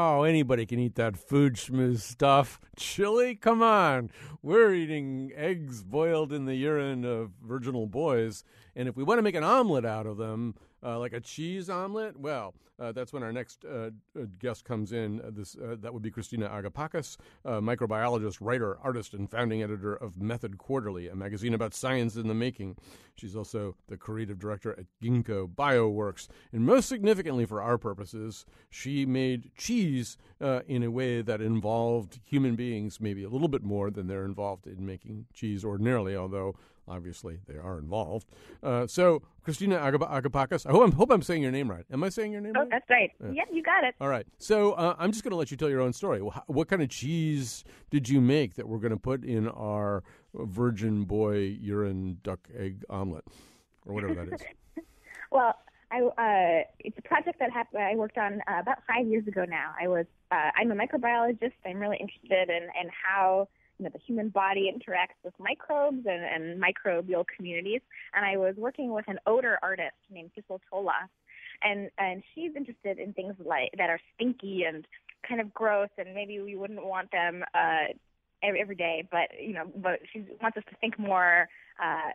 [0.00, 2.60] Oh, anybody can eat that food schmooze stuff.
[2.76, 3.34] Chili?
[3.34, 4.12] Come on.
[4.42, 8.44] We're eating eggs boiled in the urine of virginal boys.
[8.76, 11.68] And if we want to make an omelet out of them, uh, like a cheese
[11.68, 15.20] omelet, well, uh, that's when our next uh, uh guest comes in.
[15.20, 20.58] Uh, this that would be Christina Agapakis, microbiologist, writer, artist, and founding editor of Method
[20.58, 22.76] Quarterly, a magazine about science in the making.
[23.16, 29.04] She's also the creative director at Ginkgo Bioworks, and most significantly for our purposes, she
[29.04, 34.06] made cheese in a way that involved human beings, maybe a little bit more than
[34.06, 36.54] they're involved in making cheese ordinarily, although
[36.88, 38.28] Obviously, they are involved.
[38.62, 41.84] Uh, so, Christina Agap- Agapakis, I hope I'm, hope I'm, saying your name right.
[41.92, 42.70] Am I saying your name oh, right?
[42.70, 43.10] that's right.
[43.22, 43.30] Yeah.
[43.32, 43.94] Yep, you got it.
[44.00, 44.26] All right.
[44.38, 46.20] So, uh, I'm just going to let you tell your own story.
[46.20, 50.02] What kind of cheese did you make that we're going to put in our
[50.34, 53.24] virgin boy urine duck egg omelet,
[53.86, 54.84] or whatever that is?
[55.30, 55.54] well,
[55.90, 59.44] I, uh, it's a project that happened, I worked on uh, about five years ago
[59.48, 59.72] now.
[59.80, 61.52] I was uh, I'm a microbiologist.
[61.64, 63.48] I'm really interested in, in how
[63.78, 67.80] you know, the human body interacts with microbes and, and microbial communities.
[68.14, 71.08] And I was working with an odor artist named Sissel Tolaas,
[71.62, 74.86] and and she's interested in things like that are stinky and
[75.28, 77.92] kind of gross, and maybe we wouldn't want them uh,
[78.42, 79.06] every, every day.
[79.10, 81.48] But you know, but she wants us to think more.
[81.82, 82.10] Uh,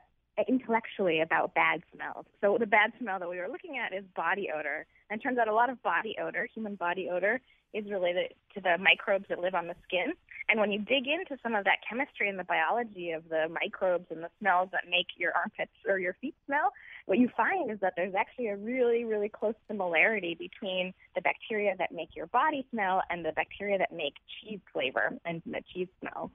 [0.48, 2.26] intellectually about bad smells.
[2.42, 4.88] So the bad smell that we were looking at is body odor.
[5.12, 7.40] And it turns out a lot of body odor, human body odor,
[7.74, 10.14] is related to the microbes that live on the skin.
[10.50, 14.06] And when you dig into some of that chemistry and the biology of the microbes
[14.10, 16.72] and the smells that make your armpits or your feet smell,
[17.06, 21.76] what you find is that there's actually a really, really close similarity between the bacteria
[21.78, 25.88] that make your body smell and the bacteria that make cheese flavor and the cheese
[26.00, 26.32] smell.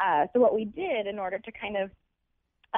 [0.00, 1.90] Uh, so what we did in order to kind of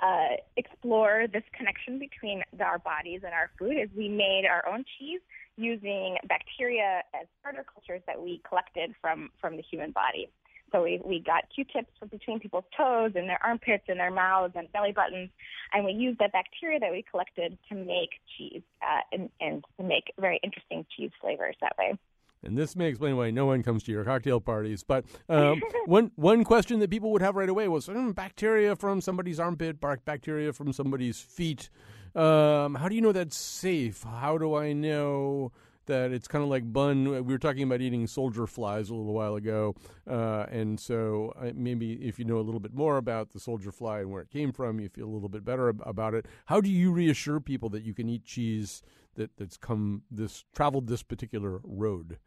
[0.02, 4.84] uh, explore this connection between our bodies and our food is we made our own
[4.98, 5.20] cheese
[5.56, 10.28] using bacteria as starter cultures that we collected from, from the human body.
[10.70, 14.70] So we, we got Q-tips between people's toes and their armpits and their mouths and
[14.72, 15.30] belly buttons,
[15.72, 19.82] and we used that bacteria that we collected to make cheese uh, and, and to
[19.82, 21.98] make very interesting cheese flavors that way.
[22.42, 24.84] And this may explain why no one comes to your cocktail parties.
[24.84, 29.00] But um, one one question that people would have right away was mm, bacteria from
[29.00, 31.68] somebody's armpit, bacteria from somebody's feet.
[32.14, 34.02] Um, how do you know that's safe?
[34.02, 35.52] How do I know
[35.88, 37.04] that it's kind of like bun?
[37.04, 39.74] We were talking about eating soldier flies a little while ago,
[40.08, 43.72] uh, and so uh, maybe if you know a little bit more about the soldier
[43.72, 46.26] fly and where it came from, you feel a little bit better about it.
[46.46, 48.82] How do you reassure people that you can eat cheese
[49.16, 52.18] that, that's come this traveled this particular road?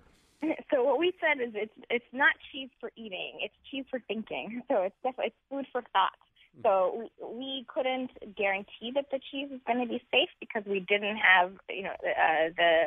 [0.72, 4.64] So what we said is it's it's not cheese for eating; it's cheese for thinking.
[4.72, 6.16] So it's definitely it's food for thought.
[6.64, 10.80] So we we couldn't guarantee that the cheese is going to be safe because we
[10.82, 12.84] didn't have, you know, uh, the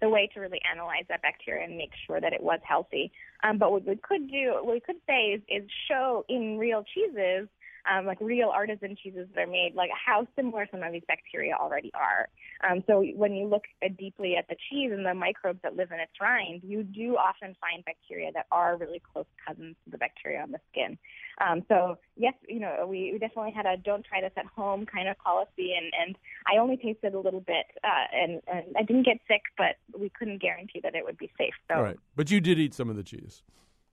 [0.00, 3.10] the way to really analyze that bacteria and make sure that it was healthy.
[3.42, 6.84] Um, but what we could do, what we could say is, is show in real
[6.94, 7.48] cheeses
[7.90, 11.54] um, like real artisan cheeses that are made, like how similar some of these bacteria
[11.54, 12.28] already are.
[12.68, 15.90] Um, so when you look uh, deeply at the cheese and the microbes that live
[15.92, 19.98] in its rind, you do often find bacteria that are really close cousins to the
[19.98, 20.98] bacteria on the skin.
[21.40, 24.86] Um, so yes, you know, we, we definitely had a don't try this at home
[24.86, 26.16] kind of policy, and and
[26.52, 30.10] I only tasted a little bit, uh, and and I didn't get sick, but we
[30.10, 31.54] couldn't guarantee that it would be safe.
[31.70, 31.96] So Right.
[32.16, 33.42] But you did eat some of the cheese.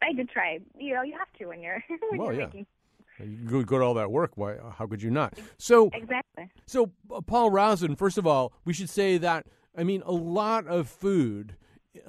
[0.01, 0.60] I did try.
[0.77, 2.45] You know, you have to when you're when Well, you're yeah.
[2.47, 2.65] making
[3.19, 4.32] You go, to all that work.
[4.36, 4.56] Why?
[4.78, 5.38] How could you not?
[5.58, 6.49] So, exactly.
[6.65, 7.95] so uh, Paul Rozin.
[7.95, 9.45] First of all, we should say that
[9.78, 11.56] I mean a lot of food,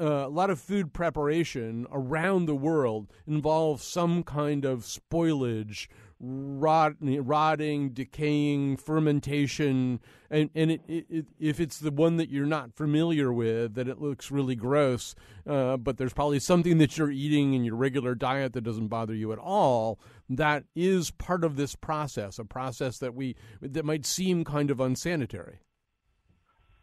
[0.00, 5.86] uh, a lot of food preparation around the world involves some kind of spoilage,
[6.20, 10.00] rot, rotting, decaying, fermentation,
[10.30, 13.88] and and it, it, it, if it's the one that you're not familiar with, that
[13.88, 15.14] it looks really gross.
[15.46, 19.14] Uh, but there's probably something that you're eating in your regular diet that doesn't bother
[19.14, 20.00] you at all.
[20.28, 24.80] That is part of this process, a process that we that might seem kind of
[24.80, 25.60] unsanitary.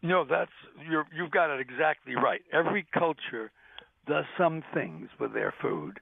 [0.02, 0.52] No, that's
[0.88, 2.42] you're, you've got it exactly right.
[2.52, 3.50] Every culture
[4.06, 5.98] does some things with their food,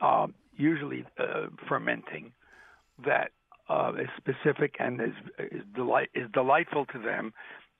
[0.00, 2.32] um, usually uh, fermenting,
[3.04, 3.30] that
[3.68, 7.32] uh, is specific and is is, delight, is delightful to them,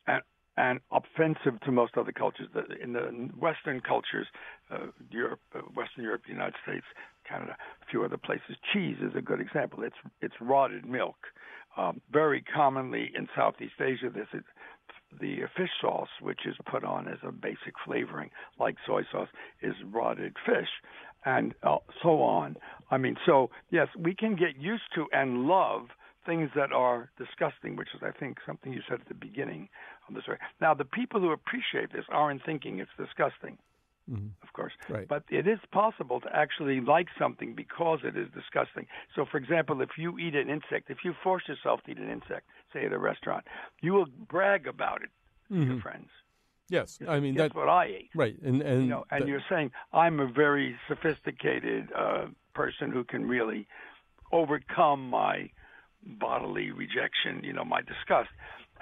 [0.07, 0.23] and
[0.57, 2.49] and offensive to most other cultures.
[2.83, 3.01] In the
[3.39, 4.27] Western cultures,
[4.71, 6.85] uh, Europe, uh, Western Europe, the United States,
[7.29, 9.83] Canada, a few other places, cheese is a good example.
[9.83, 11.17] It's it's rotted milk.
[11.77, 14.45] Um, very commonly in Southeast Asia, this is
[15.21, 19.29] the fish sauce, which is put on as a basic flavoring, like soy sauce,
[19.63, 20.69] is rotted fish,
[21.25, 22.57] and uh, so on.
[22.91, 25.89] I mean, so yes, we can get used to and love
[26.27, 29.69] things that are disgusting, which is, I think, something you said at the beginning
[30.09, 30.39] of the story.
[30.61, 33.59] Now, the people who appreciate this aren't thinking it's disgusting,
[34.11, 34.29] mm-hmm.
[34.43, 35.07] of course, Right.
[35.07, 38.87] but it is possible to actually like something because it is disgusting.
[39.15, 42.11] So, for example, if you eat an insect, if you force yourself to eat an
[42.11, 43.47] insect, say at a restaurant,
[43.81, 45.11] you will brag about it
[45.49, 45.81] to your mm-hmm.
[45.81, 46.09] friends.
[46.69, 47.59] Yes, I mean that's that.
[47.59, 48.11] what I ate.
[48.15, 52.91] Right, and and You know, and that- you're saying I'm a very sophisticated uh, person
[52.91, 53.67] who can really
[54.33, 55.51] overcome my
[56.03, 58.31] bodily rejection, you know, my disgust.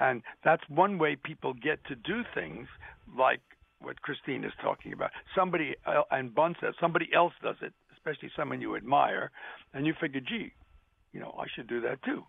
[0.00, 2.66] And that's one way people get to do things
[3.16, 3.40] like
[3.80, 5.10] what Christine is talking about.
[5.34, 9.30] Somebody el- and Bun says somebody else does it, especially someone you admire,
[9.72, 10.52] and you figure, gee,
[11.12, 12.24] you know, I should do that too.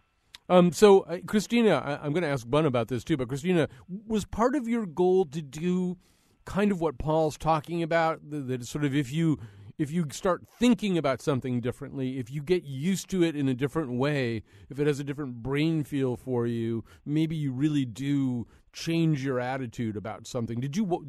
[0.48, 3.68] Um, so, uh, Christina, I, I'm going to ask Bun about this too, but Christina,
[4.08, 5.98] was part of your goal to do
[6.46, 8.30] kind of what Paul's talking about?
[8.30, 9.40] That, that sort of if you
[9.78, 13.54] if you start thinking about something differently, if you get used to it in a
[13.54, 18.48] different way, if it has a different brain feel for you, maybe you really do
[18.72, 20.60] change your attitude about something.
[20.60, 21.06] Did you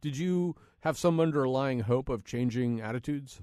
[0.00, 3.40] did you have some underlying hope of changing attitudes?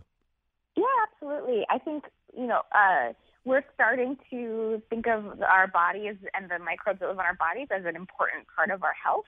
[0.75, 1.65] Yeah, absolutely.
[1.69, 2.05] I think
[2.35, 3.13] you know uh,
[3.47, 7.67] we're starting to think of our bodies and the microbes that live on our bodies
[7.71, 9.23] as an important part of our health.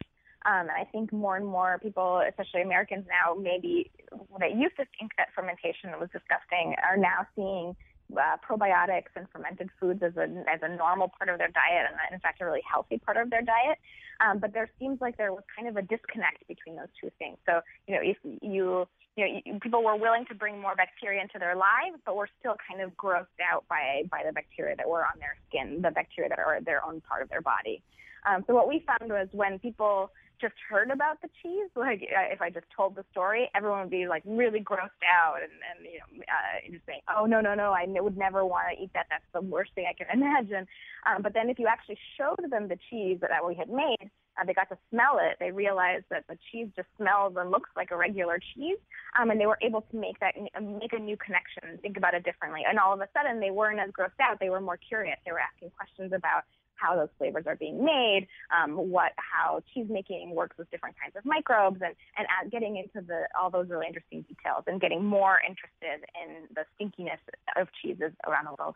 [0.45, 3.91] Um, and I think more and more people, especially Americans now, maybe
[4.39, 7.75] that used to think that fermentation was disgusting, are now seeing
[8.12, 11.95] uh, probiotics and fermented foods as a as a normal part of their diet, and
[12.12, 13.77] in fact a really healthy part of their diet.
[14.19, 17.38] Um, but there seems like there was kind of a disconnect between those two things.
[17.45, 18.88] So you know, if you
[19.25, 22.55] you know, people were willing to bring more bacteria into their lives, but were still
[22.67, 26.29] kind of grossed out by by the bacteria that were on their skin, the bacteria
[26.29, 27.82] that are their own part of their body.
[28.27, 32.32] Um, so what we found was when people just heard about the cheese, like uh,
[32.32, 35.86] if I just told the story, everyone would be like really grossed out and, and
[35.86, 38.91] you know uh, just saying, oh no no no, I would never want to eat
[38.93, 39.08] that.
[39.10, 40.67] That's the worst thing I can imagine.
[41.05, 44.45] Um, but then if you actually showed them the cheese that we had made, uh,
[44.45, 45.38] they got to smell it.
[45.39, 48.78] They realized that the cheese just smells and looks like a regular cheese,
[49.19, 52.13] um, and they were able to make that uh, make a new connection think about
[52.13, 52.62] it differently.
[52.67, 54.39] And all of a sudden, they weren't as grossed out.
[54.39, 55.17] They were more curious.
[55.25, 56.43] They were asking questions about
[56.75, 61.15] how those flavors are being made, um, what how cheese making works with different kinds
[61.15, 65.04] of microbes, and and uh, getting into the all those really interesting details and getting
[65.04, 67.19] more interested in the stinkiness
[67.58, 68.75] of cheeses around the world.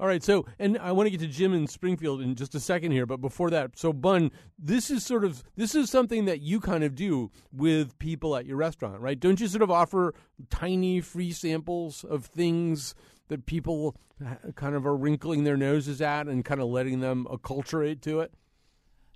[0.00, 2.60] All right, so and I want to get to Jim in Springfield in just a
[2.60, 6.40] second here, but before that, so Bun, this is sort of this is something that
[6.40, 9.18] you kind of do with people at your restaurant, right?
[9.18, 10.14] Don't you sort of offer
[10.50, 12.94] tiny free samples of things
[13.28, 13.96] that people
[14.56, 18.32] kind of are wrinkling their noses at and kind of letting them acculturate to it?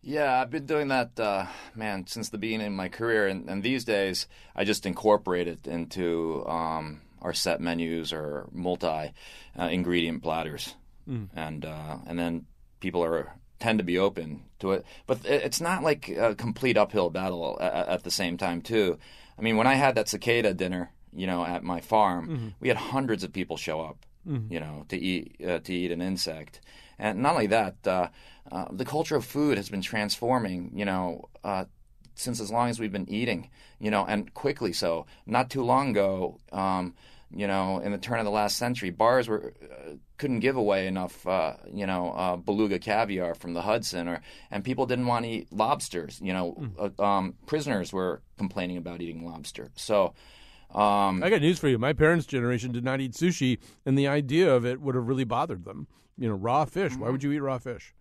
[0.03, 3.63] Yeah, I've been doing that, uh, man, since the beginning of my career, and, and
[3.63, 9.13] these days I just incorporate it into um, our set menus or multi
[9.59, 10.75] uh, ingredient platters,
[11.35, 12.47] and uh, and then
[12.81, 14.85] people are tend to be open to it.
[15.07, 18.99] But it's not like a complete uphill battle at, at the same time, too.
[19.39, 22.77] I mean, when I had that cicada dinner, you know, at my farm, we had
[22.77, 24.05] hundreds of people show up.
[24.27, 24.51] mm.
[24.51, 26.61] you know, to eat uh, to eat an insect.
[26.99, 28.09] And not only that, uh,
[28.51, 30.73] uh, the culture of food has been transforming.
[30.75, 31.65] You know, uh,
[32.17, 33.51] since as long as we've been eating.
[33.79, 35.07] You know, and quickly so.
[35.27, 36.41] Not too long ago.
[36.51, 36.95] Um,
[37.31, 40.87] you know, in the turn of the last century, bars were uh, couldn't give away
[40.87, 45.25] enough, uh, you know, uh, beluga caviar from the Hudson, or and people didn't want
[45.25, 46.21] to eat lobsters.
[46.21, 47.01] You know, mm.
[47.05, 49.71] um, prisoners were complaining about eating lobster.
[49.77, 50.15] So.
[50.75, 51.79] Um, I got news for you.
[51.79, 55.25] My parents' generation did not eat sushi, and the idea of it would have really
[55.25, 55.87] bothered them.
[56.19, 56.93] You know, raw fish.
[56.93, 57.03] Mm-hmm.
[57.03, 57.95] Why would you eat raw fish?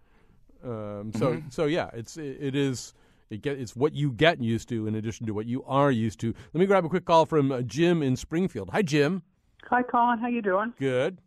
[0.63, 1.49] Um, so, mm-hmm.
[1.51, 2.93] so yeah, it's it, it is
[3.30, 6.19] it get, it's what you get used to in addition to what you are used
[6.21, 6.34] to.
[6.53, 8.69] Let me grab a quick call from uh, Jim in Springfield.
[8.71, 9.23] Hi, Jim.
[9.69, 10.19] Hi, Colin.
[10.19, 10.73] How you doing?
[10.80, 11.19] Good.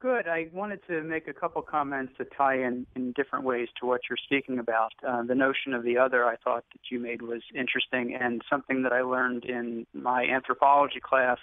[0.00, 0.26] Good.
[0.26, 4.00] I wanted to make a couple comments to tie in in different ways to what
[4.08, 4.92] you're speaking about.
[5.06, 8.82] Uh, the notion of the other, I thought that you made was interesting, and something
[8.82, 11.38] that I learned in my anthropology class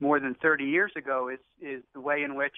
[0.00, 2.56] more than 30 years ago is is the way in which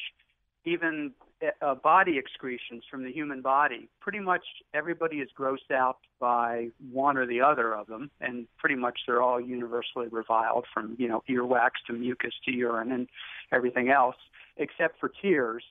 [0.65, 1.13] even
[1.61, 7.17] uh, body excretions from the human body, pretty much everybody is grossed out by one
[7.17, 11.23] or the other of them, and pretty much they're all universally reviled from you know
[11.29, 13.09] earwax to mucus to urine and
[13.53, 14.17] everything else,
[14.57, 15.65] except for tears.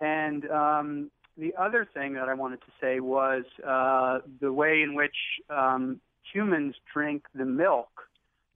[0.00, 4.94] And um, the other thing that I wanted to say was uh, the way in
[4.94, 5.16] which
[5.50, 6.00] um,
[6.32, 7.88] humans drink the milk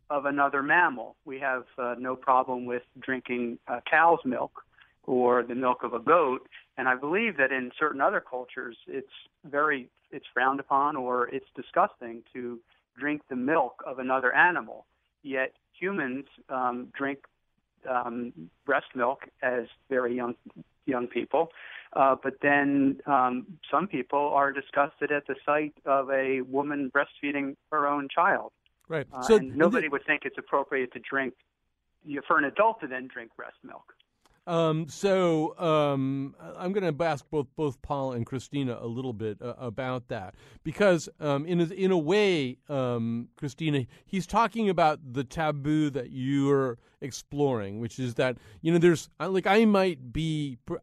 [0.08, 1.16] of another mammal.
[1.24, 4.65] We have uh, no problem with drinking uh, cow's milk
[5.06, 6.48] or the milk of a goat.
[6.76, 9.12] And I believe that in certain other cultures, it's
[9.44, 12.60] very it's frowned upon or it's disgusting to
[12.98, 14.86] drink the milk of another animal.
[15.22, 17.20] Yet humans um, drink
[17.88, 18.32] um,
[18.64, 20.34] breast milk as very young
[20.86, 21.48] young people,
[21.94, 27.56] uh, but then um, some people are disgusted at the sight of a woman breastfeeding
[27.72, 28.52] her own child.
[28.88, 29.06] Right.
[29.12, 31.34] Uh, so and nobody would think it's appropriate to drink
[32.28, 33.94] for an adult to then drink breast milk.
[34.46, 39.42] Um, so um, I'm going to ask both both Paul and Christina a little bit
[39.42, 45.00] uh, about that because um, in a, in a way, um, Christina, he's talking about
[45.12, 50.58] the taboo that you're exploring, which is that you know there's like I might be
[50.66, 50.76] pr-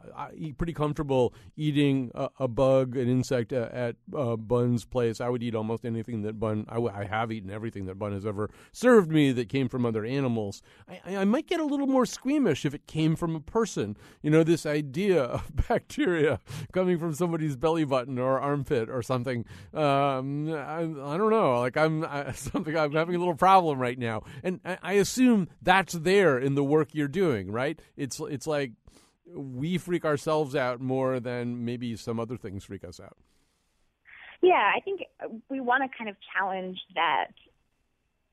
[0.58, 5.22] pretty comfortable eating a, a bug, an insect at, at uh, Bun's place.
[5.22, 6.66] I would eat almost anything that Bun.
[6.70, 9.86] I, w- I have eaten everything that Bun has ever served me that came from
[9.86, 10.62] other animals.
[10.88, 13.96] I, I might get a little more squeamish if it came from a person.
[14.24, 16.40] You know, this idea of bacteria
[16.74, 19.46] coming from somebody's belly button or armpit or something.
[19.74, 21.60] Um, I, I, don't know.
[21.60, 22.76] Like I'm I, something.
[22.76, 26.64] I'm having a little problem right now, and I, I assume that's there in the
[26.64, 27.80] work you're doing, right?
[27.96, 28.72] It's it's like
[29.34, 33.18] we freak ourselves out more than maybe some other things freak us out.
[34.42, 35.02] Yeah, I think
[35.50, 37.28] we want to kind of challenge that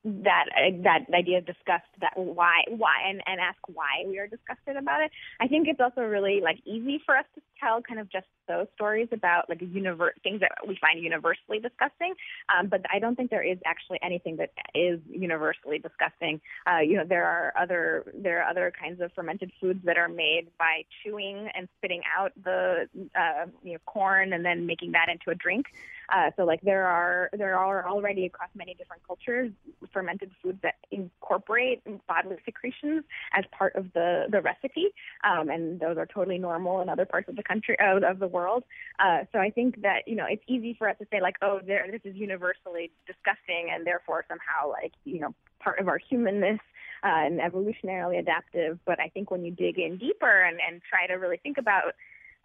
[0.03, 4.27] that uh, that idea of discussed that why why and, and ask why we are
[4.27, 5.11] disgusted about it.
[5.39, 8.67] I think it's also really like easy for us to tell kind of just those
[8.75, 12.13] stories about like universe things that we find universally disgusting.
[12.53, 16.41] Um, but I don't think there is actually anything that is universally disgusting.
[16.67, 20.09] Uh, you know, there are other there are other kinds of fermented foods that are
[20.09, 25.07] made by chewing and spitting out the uh, you know corn and then making that
[25.09, 25.67] into a drink.
[26.13, 29.51] Uh, so like there are there are already across many different cultures
[29.93, 33.03] fermented foods that incorporate bodily secretions
[33.33, 34.87] as part of the the recipe,
[35.23, 38.27] um, and those are totally normal in other parts of the country uh, of the
[38.27, 38.63] world.
[38.99, 41.59] Uh, so I think that you know it's easy for us to say like, oh,
[41.65, 46.59] there this is universally disgusting, and therefore somehow like you know part of our humanness
[47.03, 48.79] uh, and evolutionarily adaptive.
[48.85, 51.93] But I think when you dig in deeper and, and try to really think about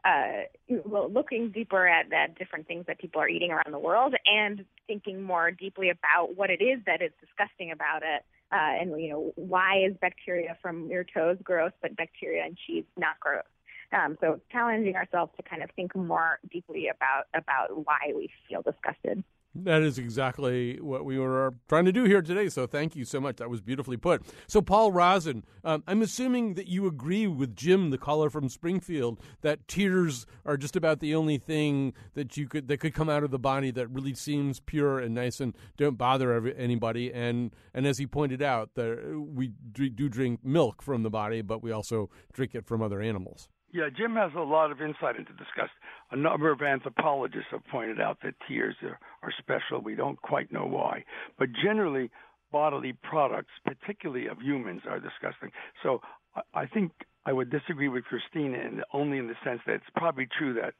[0.05, 0.43] uh,
[0.85, 4.65] well, looking deeper at, at different things that people are eating around the world and
[4.87, 8.23] thinking more deeply about what it is that is disgusting about it.
[8.53, 12.85] Uh, and, you know, why is bacteria from your toes gross, but bacteria in cheese
[12.97, 13.43] not gross?
[13.93, 18.62] Um, so challenging ourselves to kind of think more deeply about about why we feel
[18.62, 19.22] disgusted.
[19.64, 22.49] That is exactly what we were trying to do here today.
[22.49, 23.37] So thank you so much.
[23.37, 24.22] That was beautifully put.
[24.47, 29.18] So Paul Rozin, um, I'm assuming that you agree with Jim, the caller from Springfield,
[29.41, 33.24] that tears are just about the only thing that you could that could come out
[33.24, 37.12] of the body that really seems pure and nice and don't bother every, anybody.
[37.12, 41.62] And and as he pointed out, that we do drink milk from the body, but
[41.62, 43.49] we also drink it from other animals.
[43.77, 45.68] Yeah, Jim has a lot of insight into discuss.
[46.11, 49.83] A number of anthropologists have pointed out that tears are, are special.
[49.83, 51.05] We don't quite know why.
[51.39, 52.11] But generally,
[52.51, 55.51] bodily products, particularly of humans, are disgusting.
[55.83, 56.01] So
[56.55, 56.91] I think
[57.27, 60.72] I would disagree with Christina in, only in the sense that it's probably true that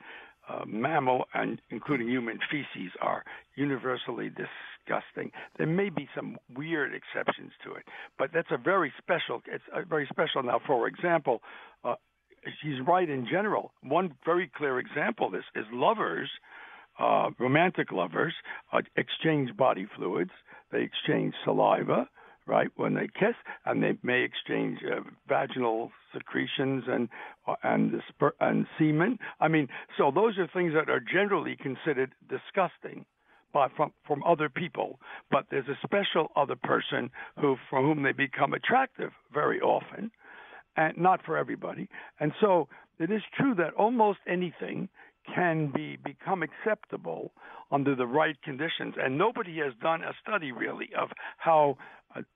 [0.49, 3.25] uh, mammal and including human feces are
[3.57, 5.33] universally disgusting.
[5.59, 7.83] There may be some weird exceptions to it,
[8.19, 9.43] but that's a very special.
[9.47, 10.43] It's a very special.
[10.43, 11.43] Now, for example,
[11.85, 11.97] uh,
[12.63, 13.73] she's right in general.
[13.83, 16.29] One very clear example of this is lovers,
[16.99, 18.35] uh, romantic lovers,
[18.73, 20.31] uh, exchange body fluids.
[20.73, 22.09] They exchange saliva,
[22.47, 23.35] right, when they kiss,
[23.65, 27.09] and they may exchange uh, vaginal secretions and
[27.47, 29.19] uh, and sper- and semen.
[29.41, 29.69] I mean,
[29.99, 33.05] so those are things that are generally considered disgusting
[33.53, 34.99] by from from other people,
[35.31, 40.11] but there's a special other person who for whom they become attractive very often,
[40.77, 41.89] and not for everybody.
[42.21, 42.69] And so
[42.99, 44.89] it is true that almost anything
[45.35, 47.33] can be become acceptable
[47.73, 48.95] under the right conditions.
[48.99, 51.09] And nobody has done a study really of
[51.39, 51.77] how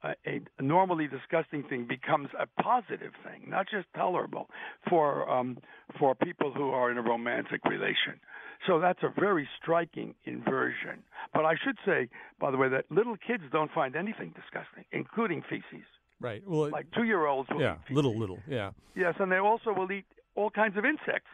[0.03, 4.49] a, a, normally disgusting thing becomes a positive thing, not just tolerable
[4.89, 5.59] for um,
[5.99, 8.21] for people who are in a romantic relation.
[8.67, 11.03] So that's a very striking inversion.
[11.33, 15.43] But I should say, by the way, that little kids don't find anything disgusting, including
[15.49, 15.87] feces.
[16.21, 16.43] Right.
[16.47, 18.73] Well, like two-year-olds will yeah, eat little, little, yeah.
[18.95, 20.05] Yes, and they also will eat
[20.35, 21.31] all kinds of insects.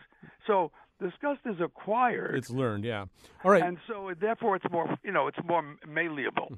[0.47, 0.71] So
[1.01, 2.37] disgust is acquired.
[2.37, 3.07] It's learned, yeah.
[3.45, 3.63] All right.
[3.63, 6.57] And so therefore it's more, you know, it's more malleable.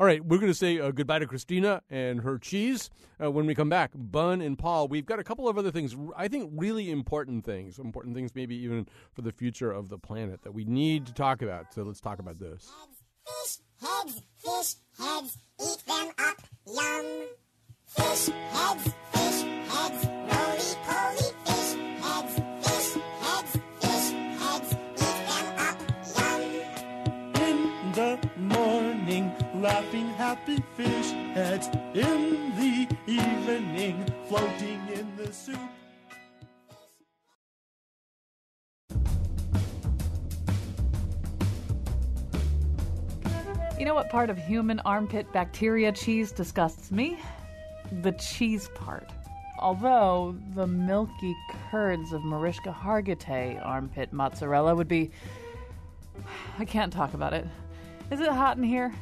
[0.00, 2.90] All right, we're going to say uh, goodbye to Christina and her cheese
[3.22, 3.92] uh, when we come back.
[3.94, 7.78] Bun and Paul, we've got a couple of other things, I think really important things,
[7.78, 11.42] important things maybe even for the future of the planet that we need to talk
[11.42, 11.72] about.
[11.72, 12.72] So let's talk about this.
[13.24, 17.26] Fish heads, fish heads, eat them up, yum.
[17.96, 19.40] Fish heads, fish
[19.70, 21.70] heads, roly poly fish
[22.02, 22.34] heads,
[22.64, 22.90] fish
[23.22, 24.08] heads, fish
[24.40, 25.78] heads, eat them up,
[26.16, 26.40] yum.
[27.46, 27.58] In
[27.92, 31.68] the morning, laughing happy fish heads.
[31.94, 35.58] In the evening, floating in the soup.
[43.78, 47.18] You know what part of human armpit bacteria cheese disgusts me?
[48.02, 49.10] The cheese part.
[49.58, 51.34] Although the milky
[51.70, 55.10] curds of Mariska Hargitay armpit mozzarella would be.
[56.58, 57.46] I can't talk about it.
[58.10, 58.92] Is it hot in here?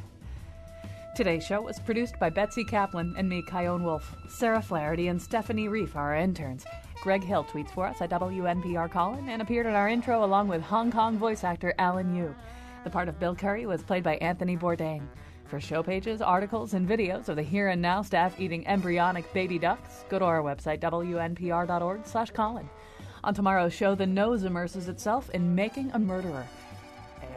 [1.15, 4.15] Today's show was produced by Betsy Kaplan and me, Chion Wolf.
[4.27, 6.65] Sarah Flaherty and Stephanie Reef are our interns.
[7.01, 10.61] Greg Hill tweets for us at WNPR Colin and appeared in our intro along with
[10.61, 12.33] Hong Kong voice actor Alan Yu.
[12.83, 15.07] The part of Bill Curry was played by Anthony Bourdain.
[15.45, 19.59] For show pages, articles, and videos of the Here and Now staff eating embryonic baby
[19.59, 22.69] ducks, go to our website, wnpr.org slash Colin.
[23.23, 26.45] On tomorrow's show, the nose immerses itself in making a murderer.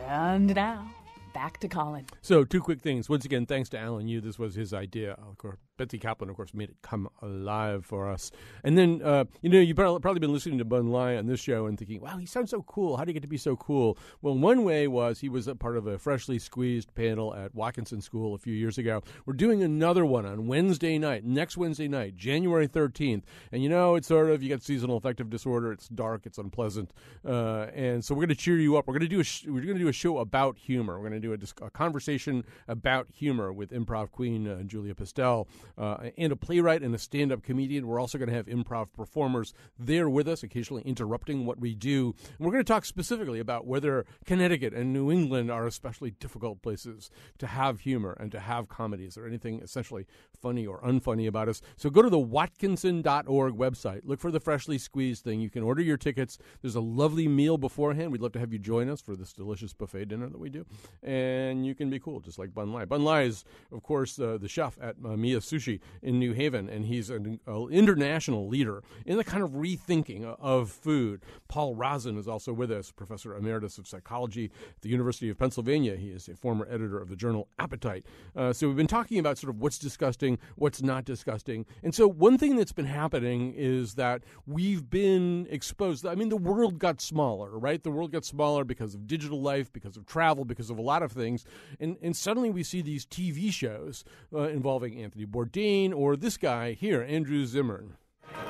[0.08, 0.88] And now,
[1.34, 2.06] back to Colin.
[2.22, 3.08] So, two quick things.
[3.08, 4.20] Once again, thanks to Alan Yu.
[4.20, 5.12] This was his idea.
[5.12, 8.30] Of course, Betsy Kaplan, of course, made it come alive for us.
[8.64, 11.66] And then, uh, you know, you've probably been listening to Bun Lai on this show
[11.66, 12.96] and thinking, wow, he sounds so cool.
[12.96, 13.98] How do you get to be so cool?
[14.22, 18.00] Well, one way was he was a part of a freshly squeezed panel at Watkinson
[18.00, 19.02] School a few years ago.
[19.26, 23.22] We're doing another one on Wednesday night, next Wednesday night, January 13th.
[23.52, 25.72] And, you know, it's sort of, you get seasonal affective disorder.
[25.72, 26.22] It's dark.
[26.24, 26.92] It's unpleasant.
[27.24, 28.86] Uh, and so we're going to cheer you up.
[28.86, 30.94] We're going to do a, sh- we're going to do a show about humor.
[30.94, 34.94] We're going to do a, dis- a conversation about humor with improv queen uh, Julia
[34.94, 35.46] Pistell
[35.78, 37.86] uh, and a playwright and a stand up comedian.
[37.86, 42.14] We're also going to have improv performers there with us, occasionally interrupting what we do.
[42.38, 46.62] And we're going to talk specifically about whether Connecticut and New England are especially difficult
[46.62, 49.04] places to have humor and to have comedy.
[49.04, 50.06] Is there anything essentially
[50.40, 51.60] funny or unfunny about us?
[51.76, 55.40] So go to the watkinson.org website, look for the freshly squeezed thing.
[55.40, 56.38] You can order your tickets.
[56.62, 58.12] There's a lovely meal beforehand.
[58.12, 60.66] We'd love to have you join us for this delicious buffet dinner that we do.
[61.02, 62.84] And you can be cool, just like Bun Lai.
[62.84, 66.68] Bun Lai is, of course, uh, the chef at uh, Miya Sushi in New Haven,
[66.68, 67.40] and he's an
[67.70, 71.22] international leader in the kind of rethinking of food.
[71.48, 75.96] Paul Rozin is also with us, professor emeritus of psychology at the University of Pennsylvania.
[75.96, 78.04] He is a former editor of the journal Appetite.
[78.34, 81.66] Uh, so we've been talking about sort of what's disgusting, what's not disgusting.
[81.82, 86.06] And so one thing that's been happening is that we've been exposed.
[86.06, 87.82] I mean, the world got smaller, right?
[87.82, 91.02] The world got smaller because of digital life, because of travel, because of a lot
[91.02, 91.44] of things.
[91.80, 94.04] And, and suddenly we see these TV shows
[94.34, 95.45] uh, involving Anthony Bourdain
[95.92, 97.96] or this guy here, Andrew Zimmern.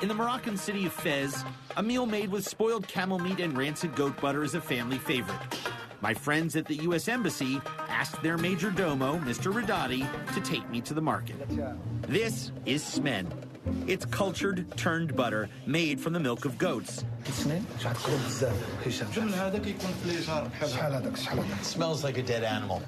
[0.01, 1.43] In the Moroccan city of Fez,
[1.75, 5.37] a meal made with spoiled camel meat and rancid goat butter is a family favorite.
[6.01, 7.07] My friends at the U.S.
[7.07, 9.51] Embassy asked their major domo, Mr.
[9.51, 11.35] Radati, to take me to the market.
[12.07, 13.31] This is smen.
[13.87, 17.03] It's cultured, turned butter made from the milk of goats.
[17.25, 17.33] It
[21.63, 22.83] smells like a dead animal.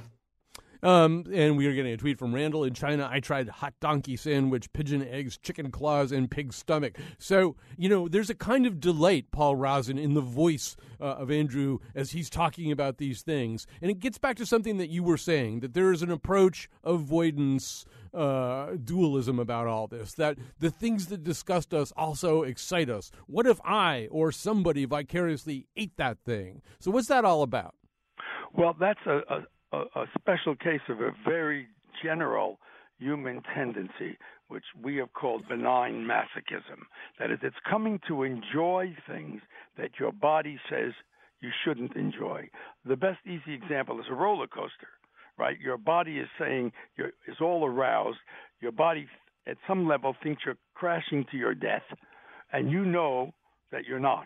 [0.81, 3.09] Um, and we are getting a tweet from Randall in China.
[3.11, 6.97] I tried hot donkey sandwich, pigeon eggs, chicken claws, and pig stomach.
[7.17, 11.29] So, you know, there's a kind of delight, Paul Rozin, in the voice uh, of
[11.31, 13.67] Andrew as he's talking about these things.
[13.81, 16.69] And it gets back to something that you were saying that there is an approach
[16.83, 23.11] avoidance uh, dualism about all this, that the things that disgust us also excite us.
[23.27, 26.61] What if I or somebody vicariously ate that thing?
[26.79, 27.75] So, what's that all about?
[28.53, 31.67] Well, that's a, a, a special case of a very
[32.03, 32.59] general
[32.97, 34.17] human tendency,
[34.47, 36.81] which we have called benign masochism.
[37.17, 39.41] That is, it's coming to enjoy things
[39.77, 40.93] that your body says
[41.39, 42.49] you shouldn't enjoy.
[42.85, 44.89] The best easy example is a roller coaster,
[45.37, 45.57] right?
[45.59, 48.17] Your body is saying you're, is all aroused.
[48.59, 49.07] Your body,
[49.47, 51.83] at some level, thinks you're crashing to your death,
[52.51, 53.31] and you know
[53.71, 54.25] that you're not,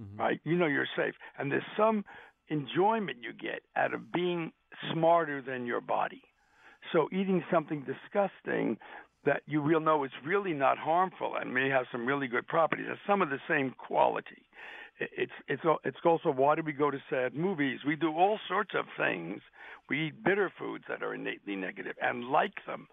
[0.00, 0.18] mm-hmm.
[0.18, 0.40] right?
[0.42, 2.04] You know you're safe, and there's some
[2.48, 4.50] enjoyment you get out of being
[4.92, 6.22] smarter than your body.
[6.92, 8.78] So eating something disgusting
[9.24, 12.86] that you will know is really not harmful and may have some really good properties
[12.88, 14.42] has some of the same quality.
[14.98, 17.80] It's it's it's also why do we go to sad movies?
[17.86, 19.40] We do all sorts of things.
[19.88, 22.86] We eat bitter foods that are innately negative and like them.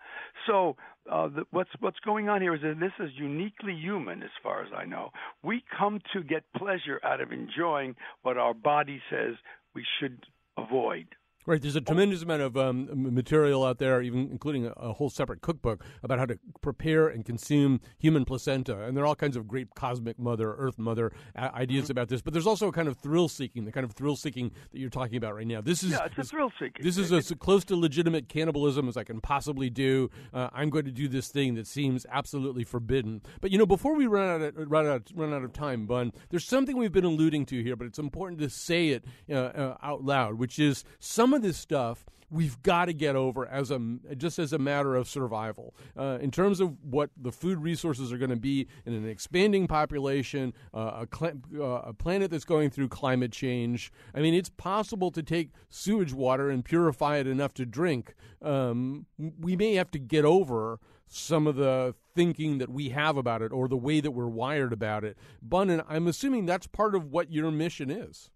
[0.47, 0.77] So
[1.11, 4.63] uh, the, what's what's going on here is that this is uniquely human, as far
[4.63, 5.09] as I know.
[5.43, 9.35] We come to get pleasure out of enjoying what our body says
[9.75, 10.25] we should
[10.57, 11.07] avoid.
[11.47, 15.09] Right, there's a tremendous amount of um, material out there, even including a, a whole
[15.09, 19.37] separate cookbook about how to prepare and consume human placenta, and there are all kinds
[19.37, 21.91] of great cosmic mother, Earth mother uh, ideas Mm-hmm.
[21.91, 22.21] about this.
[22.21, 24.89] But there's also a kind of thrill seeking, the kind of thrill seeking that you're
[24.89, 25.61] talking about right now.
[25.61, 26.83] This is Yeah, it's a thrill-seeking.
[26.83, 30.09] This is as close to legitimate cannibalism as I can possibly do.
[30.33, 33.21] Uh, I'm going to do this thing that seems absolutely forbidden.
[33.39, 36.11] But you know, before we run out of, run out run out of time, Bun,
[36.29, 39.77] there's something we've been alluding to here, but it's important to say it uh, uh,
[39.81, 43.79] out loud, which is some of this stuff we've got to get over as a
[44.17, 48.17] just as a matter of survival uh, in terms of what the food resources are
[48.17, 52.69] going to be in an expanding population, uh, a, cl- uh, a planet that's going
[52.69, 53.91] through climate change.
[54.13, 58.13] I mean, it's possible to take sewage water and purify it enough to drink.
[58.41, 63.41] Um, we may have to get over some of the thinking that we have about
[63.41, 65.17] it or the way that we're wired about it.
[65.41, 68.29] Bun, and I'm assuming that's part of what your mission is.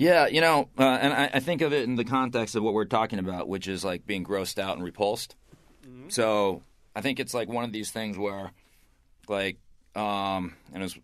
[0.00, 2.72] Yeah, you know, uh, and I, I think of it in the context of what
[2.72, 5.36] we're talking about, which is like being grossed out and repulsed.
[6.08, 6.62] So
[6.96, 8.50] I think it's like one of these things where,
[9.28, 9.58] like,
[9.94, 10.98] um, and I was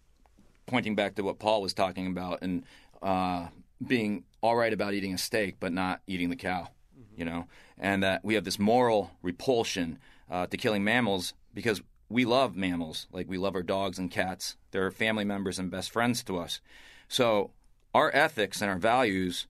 [0.64, 2.64] pointing back to what Paul was talking about and
[3.02, 3.48] uh,
[3.86, 6.70] being all right about eating a steak but not eating the cow,
[7.14, 9.98] you know, and that we have this moral repulsion
[10.30, 14.56] uh, to killing mammals because we love mammals, like we love our dogs and cats.
[14.70, 16.62] They're family members and best friends to us.
[17.08, 17.50] So
[17.96, 19.46] our ethics and our values,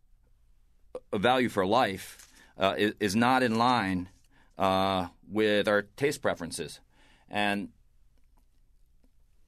[1.12, 4.08] a value for life, uh, is, is not in line
[4.56, 6.78] uh, with our taste preferences.
[7.28, 7.70] And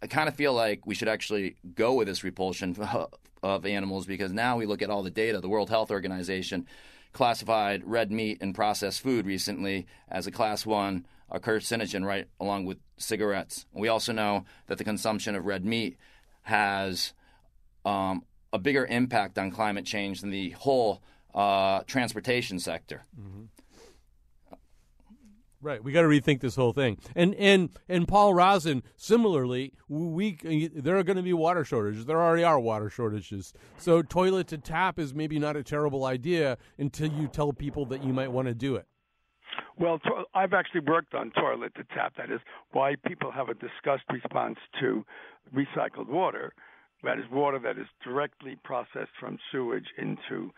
[0.03, 2.77] I kind of feel like we should actually go with this repulsion
[3.43, 5.41] of animals because now we look at all the data.
[5.41, 6.67] The World Health Organization
[7.13, 12.65] classified red meat and processed food recently as a class one a carcinogen, right along
[12.65, 13.67] with cigarettes.
[13.73, 15.99] We also know that the consumption of red meat
[16.43, 17.13] has
[17.85, 21.03] um, a bigger impact on climate change than the whole
[21.35, 23.03] uh, transportation sector.
[25.61, 26.99] Right, we got to rethink this whole thing.
[27.17, 30.39] And and and Paul Rozin, similarly, we
[30.73, 32.07] there are going to be water shortages.
[32.07, 33.53] There already are water shortages.
[33.77, 38.05] So toilet to tap is maybe not a terrible idea until you tell people that
[38.05, 38.87] you might want to do it.
[39.77, 42.15] Well, to- I've actually worked on toilet to tap.
[42.19, 42.41] That is
[42.71, 45.05] why people have a disgust response to
[45.53, 46.53] recycled water.
[47.05, 50.51] That is water that is directly processed from sewage into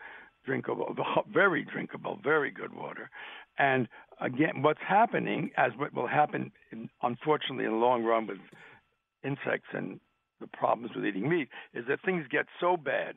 [0.45, 0.95] drinkable,
[1.33, 3.09] very drinkable, very good water.
[3.57, 3.87] And
[4.19, 8.39] again, what's happening, as what will happen, in, unfortunately, in the long run with
[9.23, 9.99] insects and
[10.39, 13.15] the problems with eating meat, is that things get so bad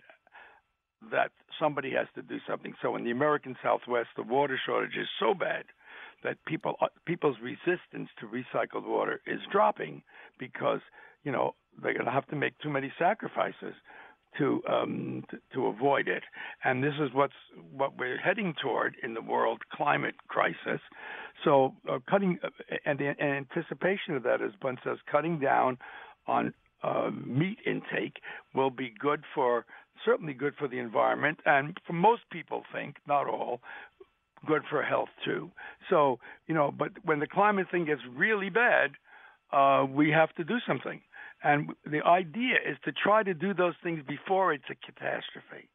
[1.11, 2.75] that somebody has to do something.
[2.83, 5.65] So in the American Southwest, the water shortage is so bad
[6.23, 10.03] that people uh, people's resistance to recycled water is dropping
[10.39, 10.81] because
[11.23, 13.75] you know they're going to have to make too many sacrifices
[14.39, 16.23] to um to, to avoid it.
[16.65, 17.35] And this is what's
[17.73, 20.81] what we're heading toward in the world climate crisis.
[21.45, 22.49] So uh, cutting uh,
[22.85, 25.79] and the anticipation of that as Bun says cutting down
[26.27, 28.17] on uh, meat intake
[28.55, 29.65] will be good for
[30.05, 33.61] certainly good for the environment and for most people think not all
[34.47, 35.51] good for health too.
[35.91, 38.91] So you know but when the climate thing gets really bad
[39.53, 41.01] uh, we have to do something
[41.45, 45.69] and the idea is to try to do those things before it's a catastrophe.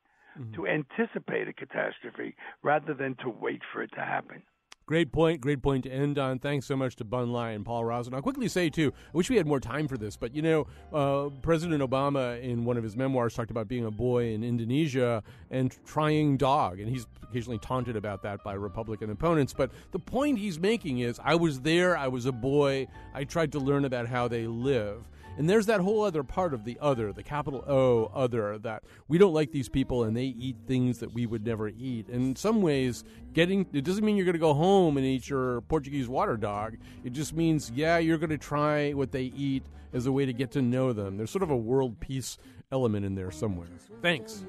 [0.56, 4.42] to anticipate a catastrophe rather than to wait for it to happen.
[4.86, 5.40] Great point.
[5.40, 6.40] Great point to end on.
[6.40, 8.16] Thanks so much to Bun Lai and Paul Rozin.
[8.16, 10.66] I'll quickly say, too, I wish we had more time for this, but you know,
[10.92, 15.22] uh, President Obama in one of his memoirs talked about being a boy in Indonesia
[15.52, 19.54] and trying dog, and he's occasionally taunted about that by Republican opponents.
[19.54, 23.52] But the point he's making is I was there, I was a boy, I tried
[23.52, 25.04] to learn about how they live.
[25.38, 29.18] And there's that whole other part of the other, the capital O other, that we
[29.18, 32.10] don't like these people and they eat things that we would never eat.
[32.10, 35.30] And in some ways, getting it doesn't mean you're going to go home and eat
[35.30, 36.76] your Portuguese water dog.
[37.06, 39.64] It just means, yeah, you're going to try what they eat
[39.94, 41.16] as a way to get to know them.
[41.16, 42.38] There's sort of a world peace
[42.72, 43.68] element in there somewhere.
[44.02, 44.44] Thanks.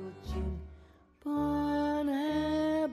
[1.25, 2.91] Bon appetit.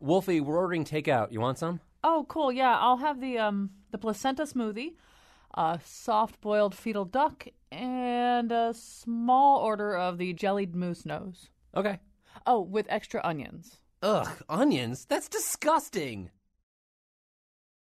[0.00, 1.32] Wolfie, we're ordering takeout.
[1.32, 1.80] You want some?
[2.06, 2.52] Oh, cool.
[2.52, 4.94] Yeah, I'll have the um the placenta smoothie,
[5.54, 11.48] a soft boiled fetal duck, and a small order of the jellied moose nose.
[11.74, 11.98] Okay.
[12.46, 13.80] Oh, with extra onions.
[14.02, 15.06] Ugh, onions?
[15.06, 16.30] That's disgusting.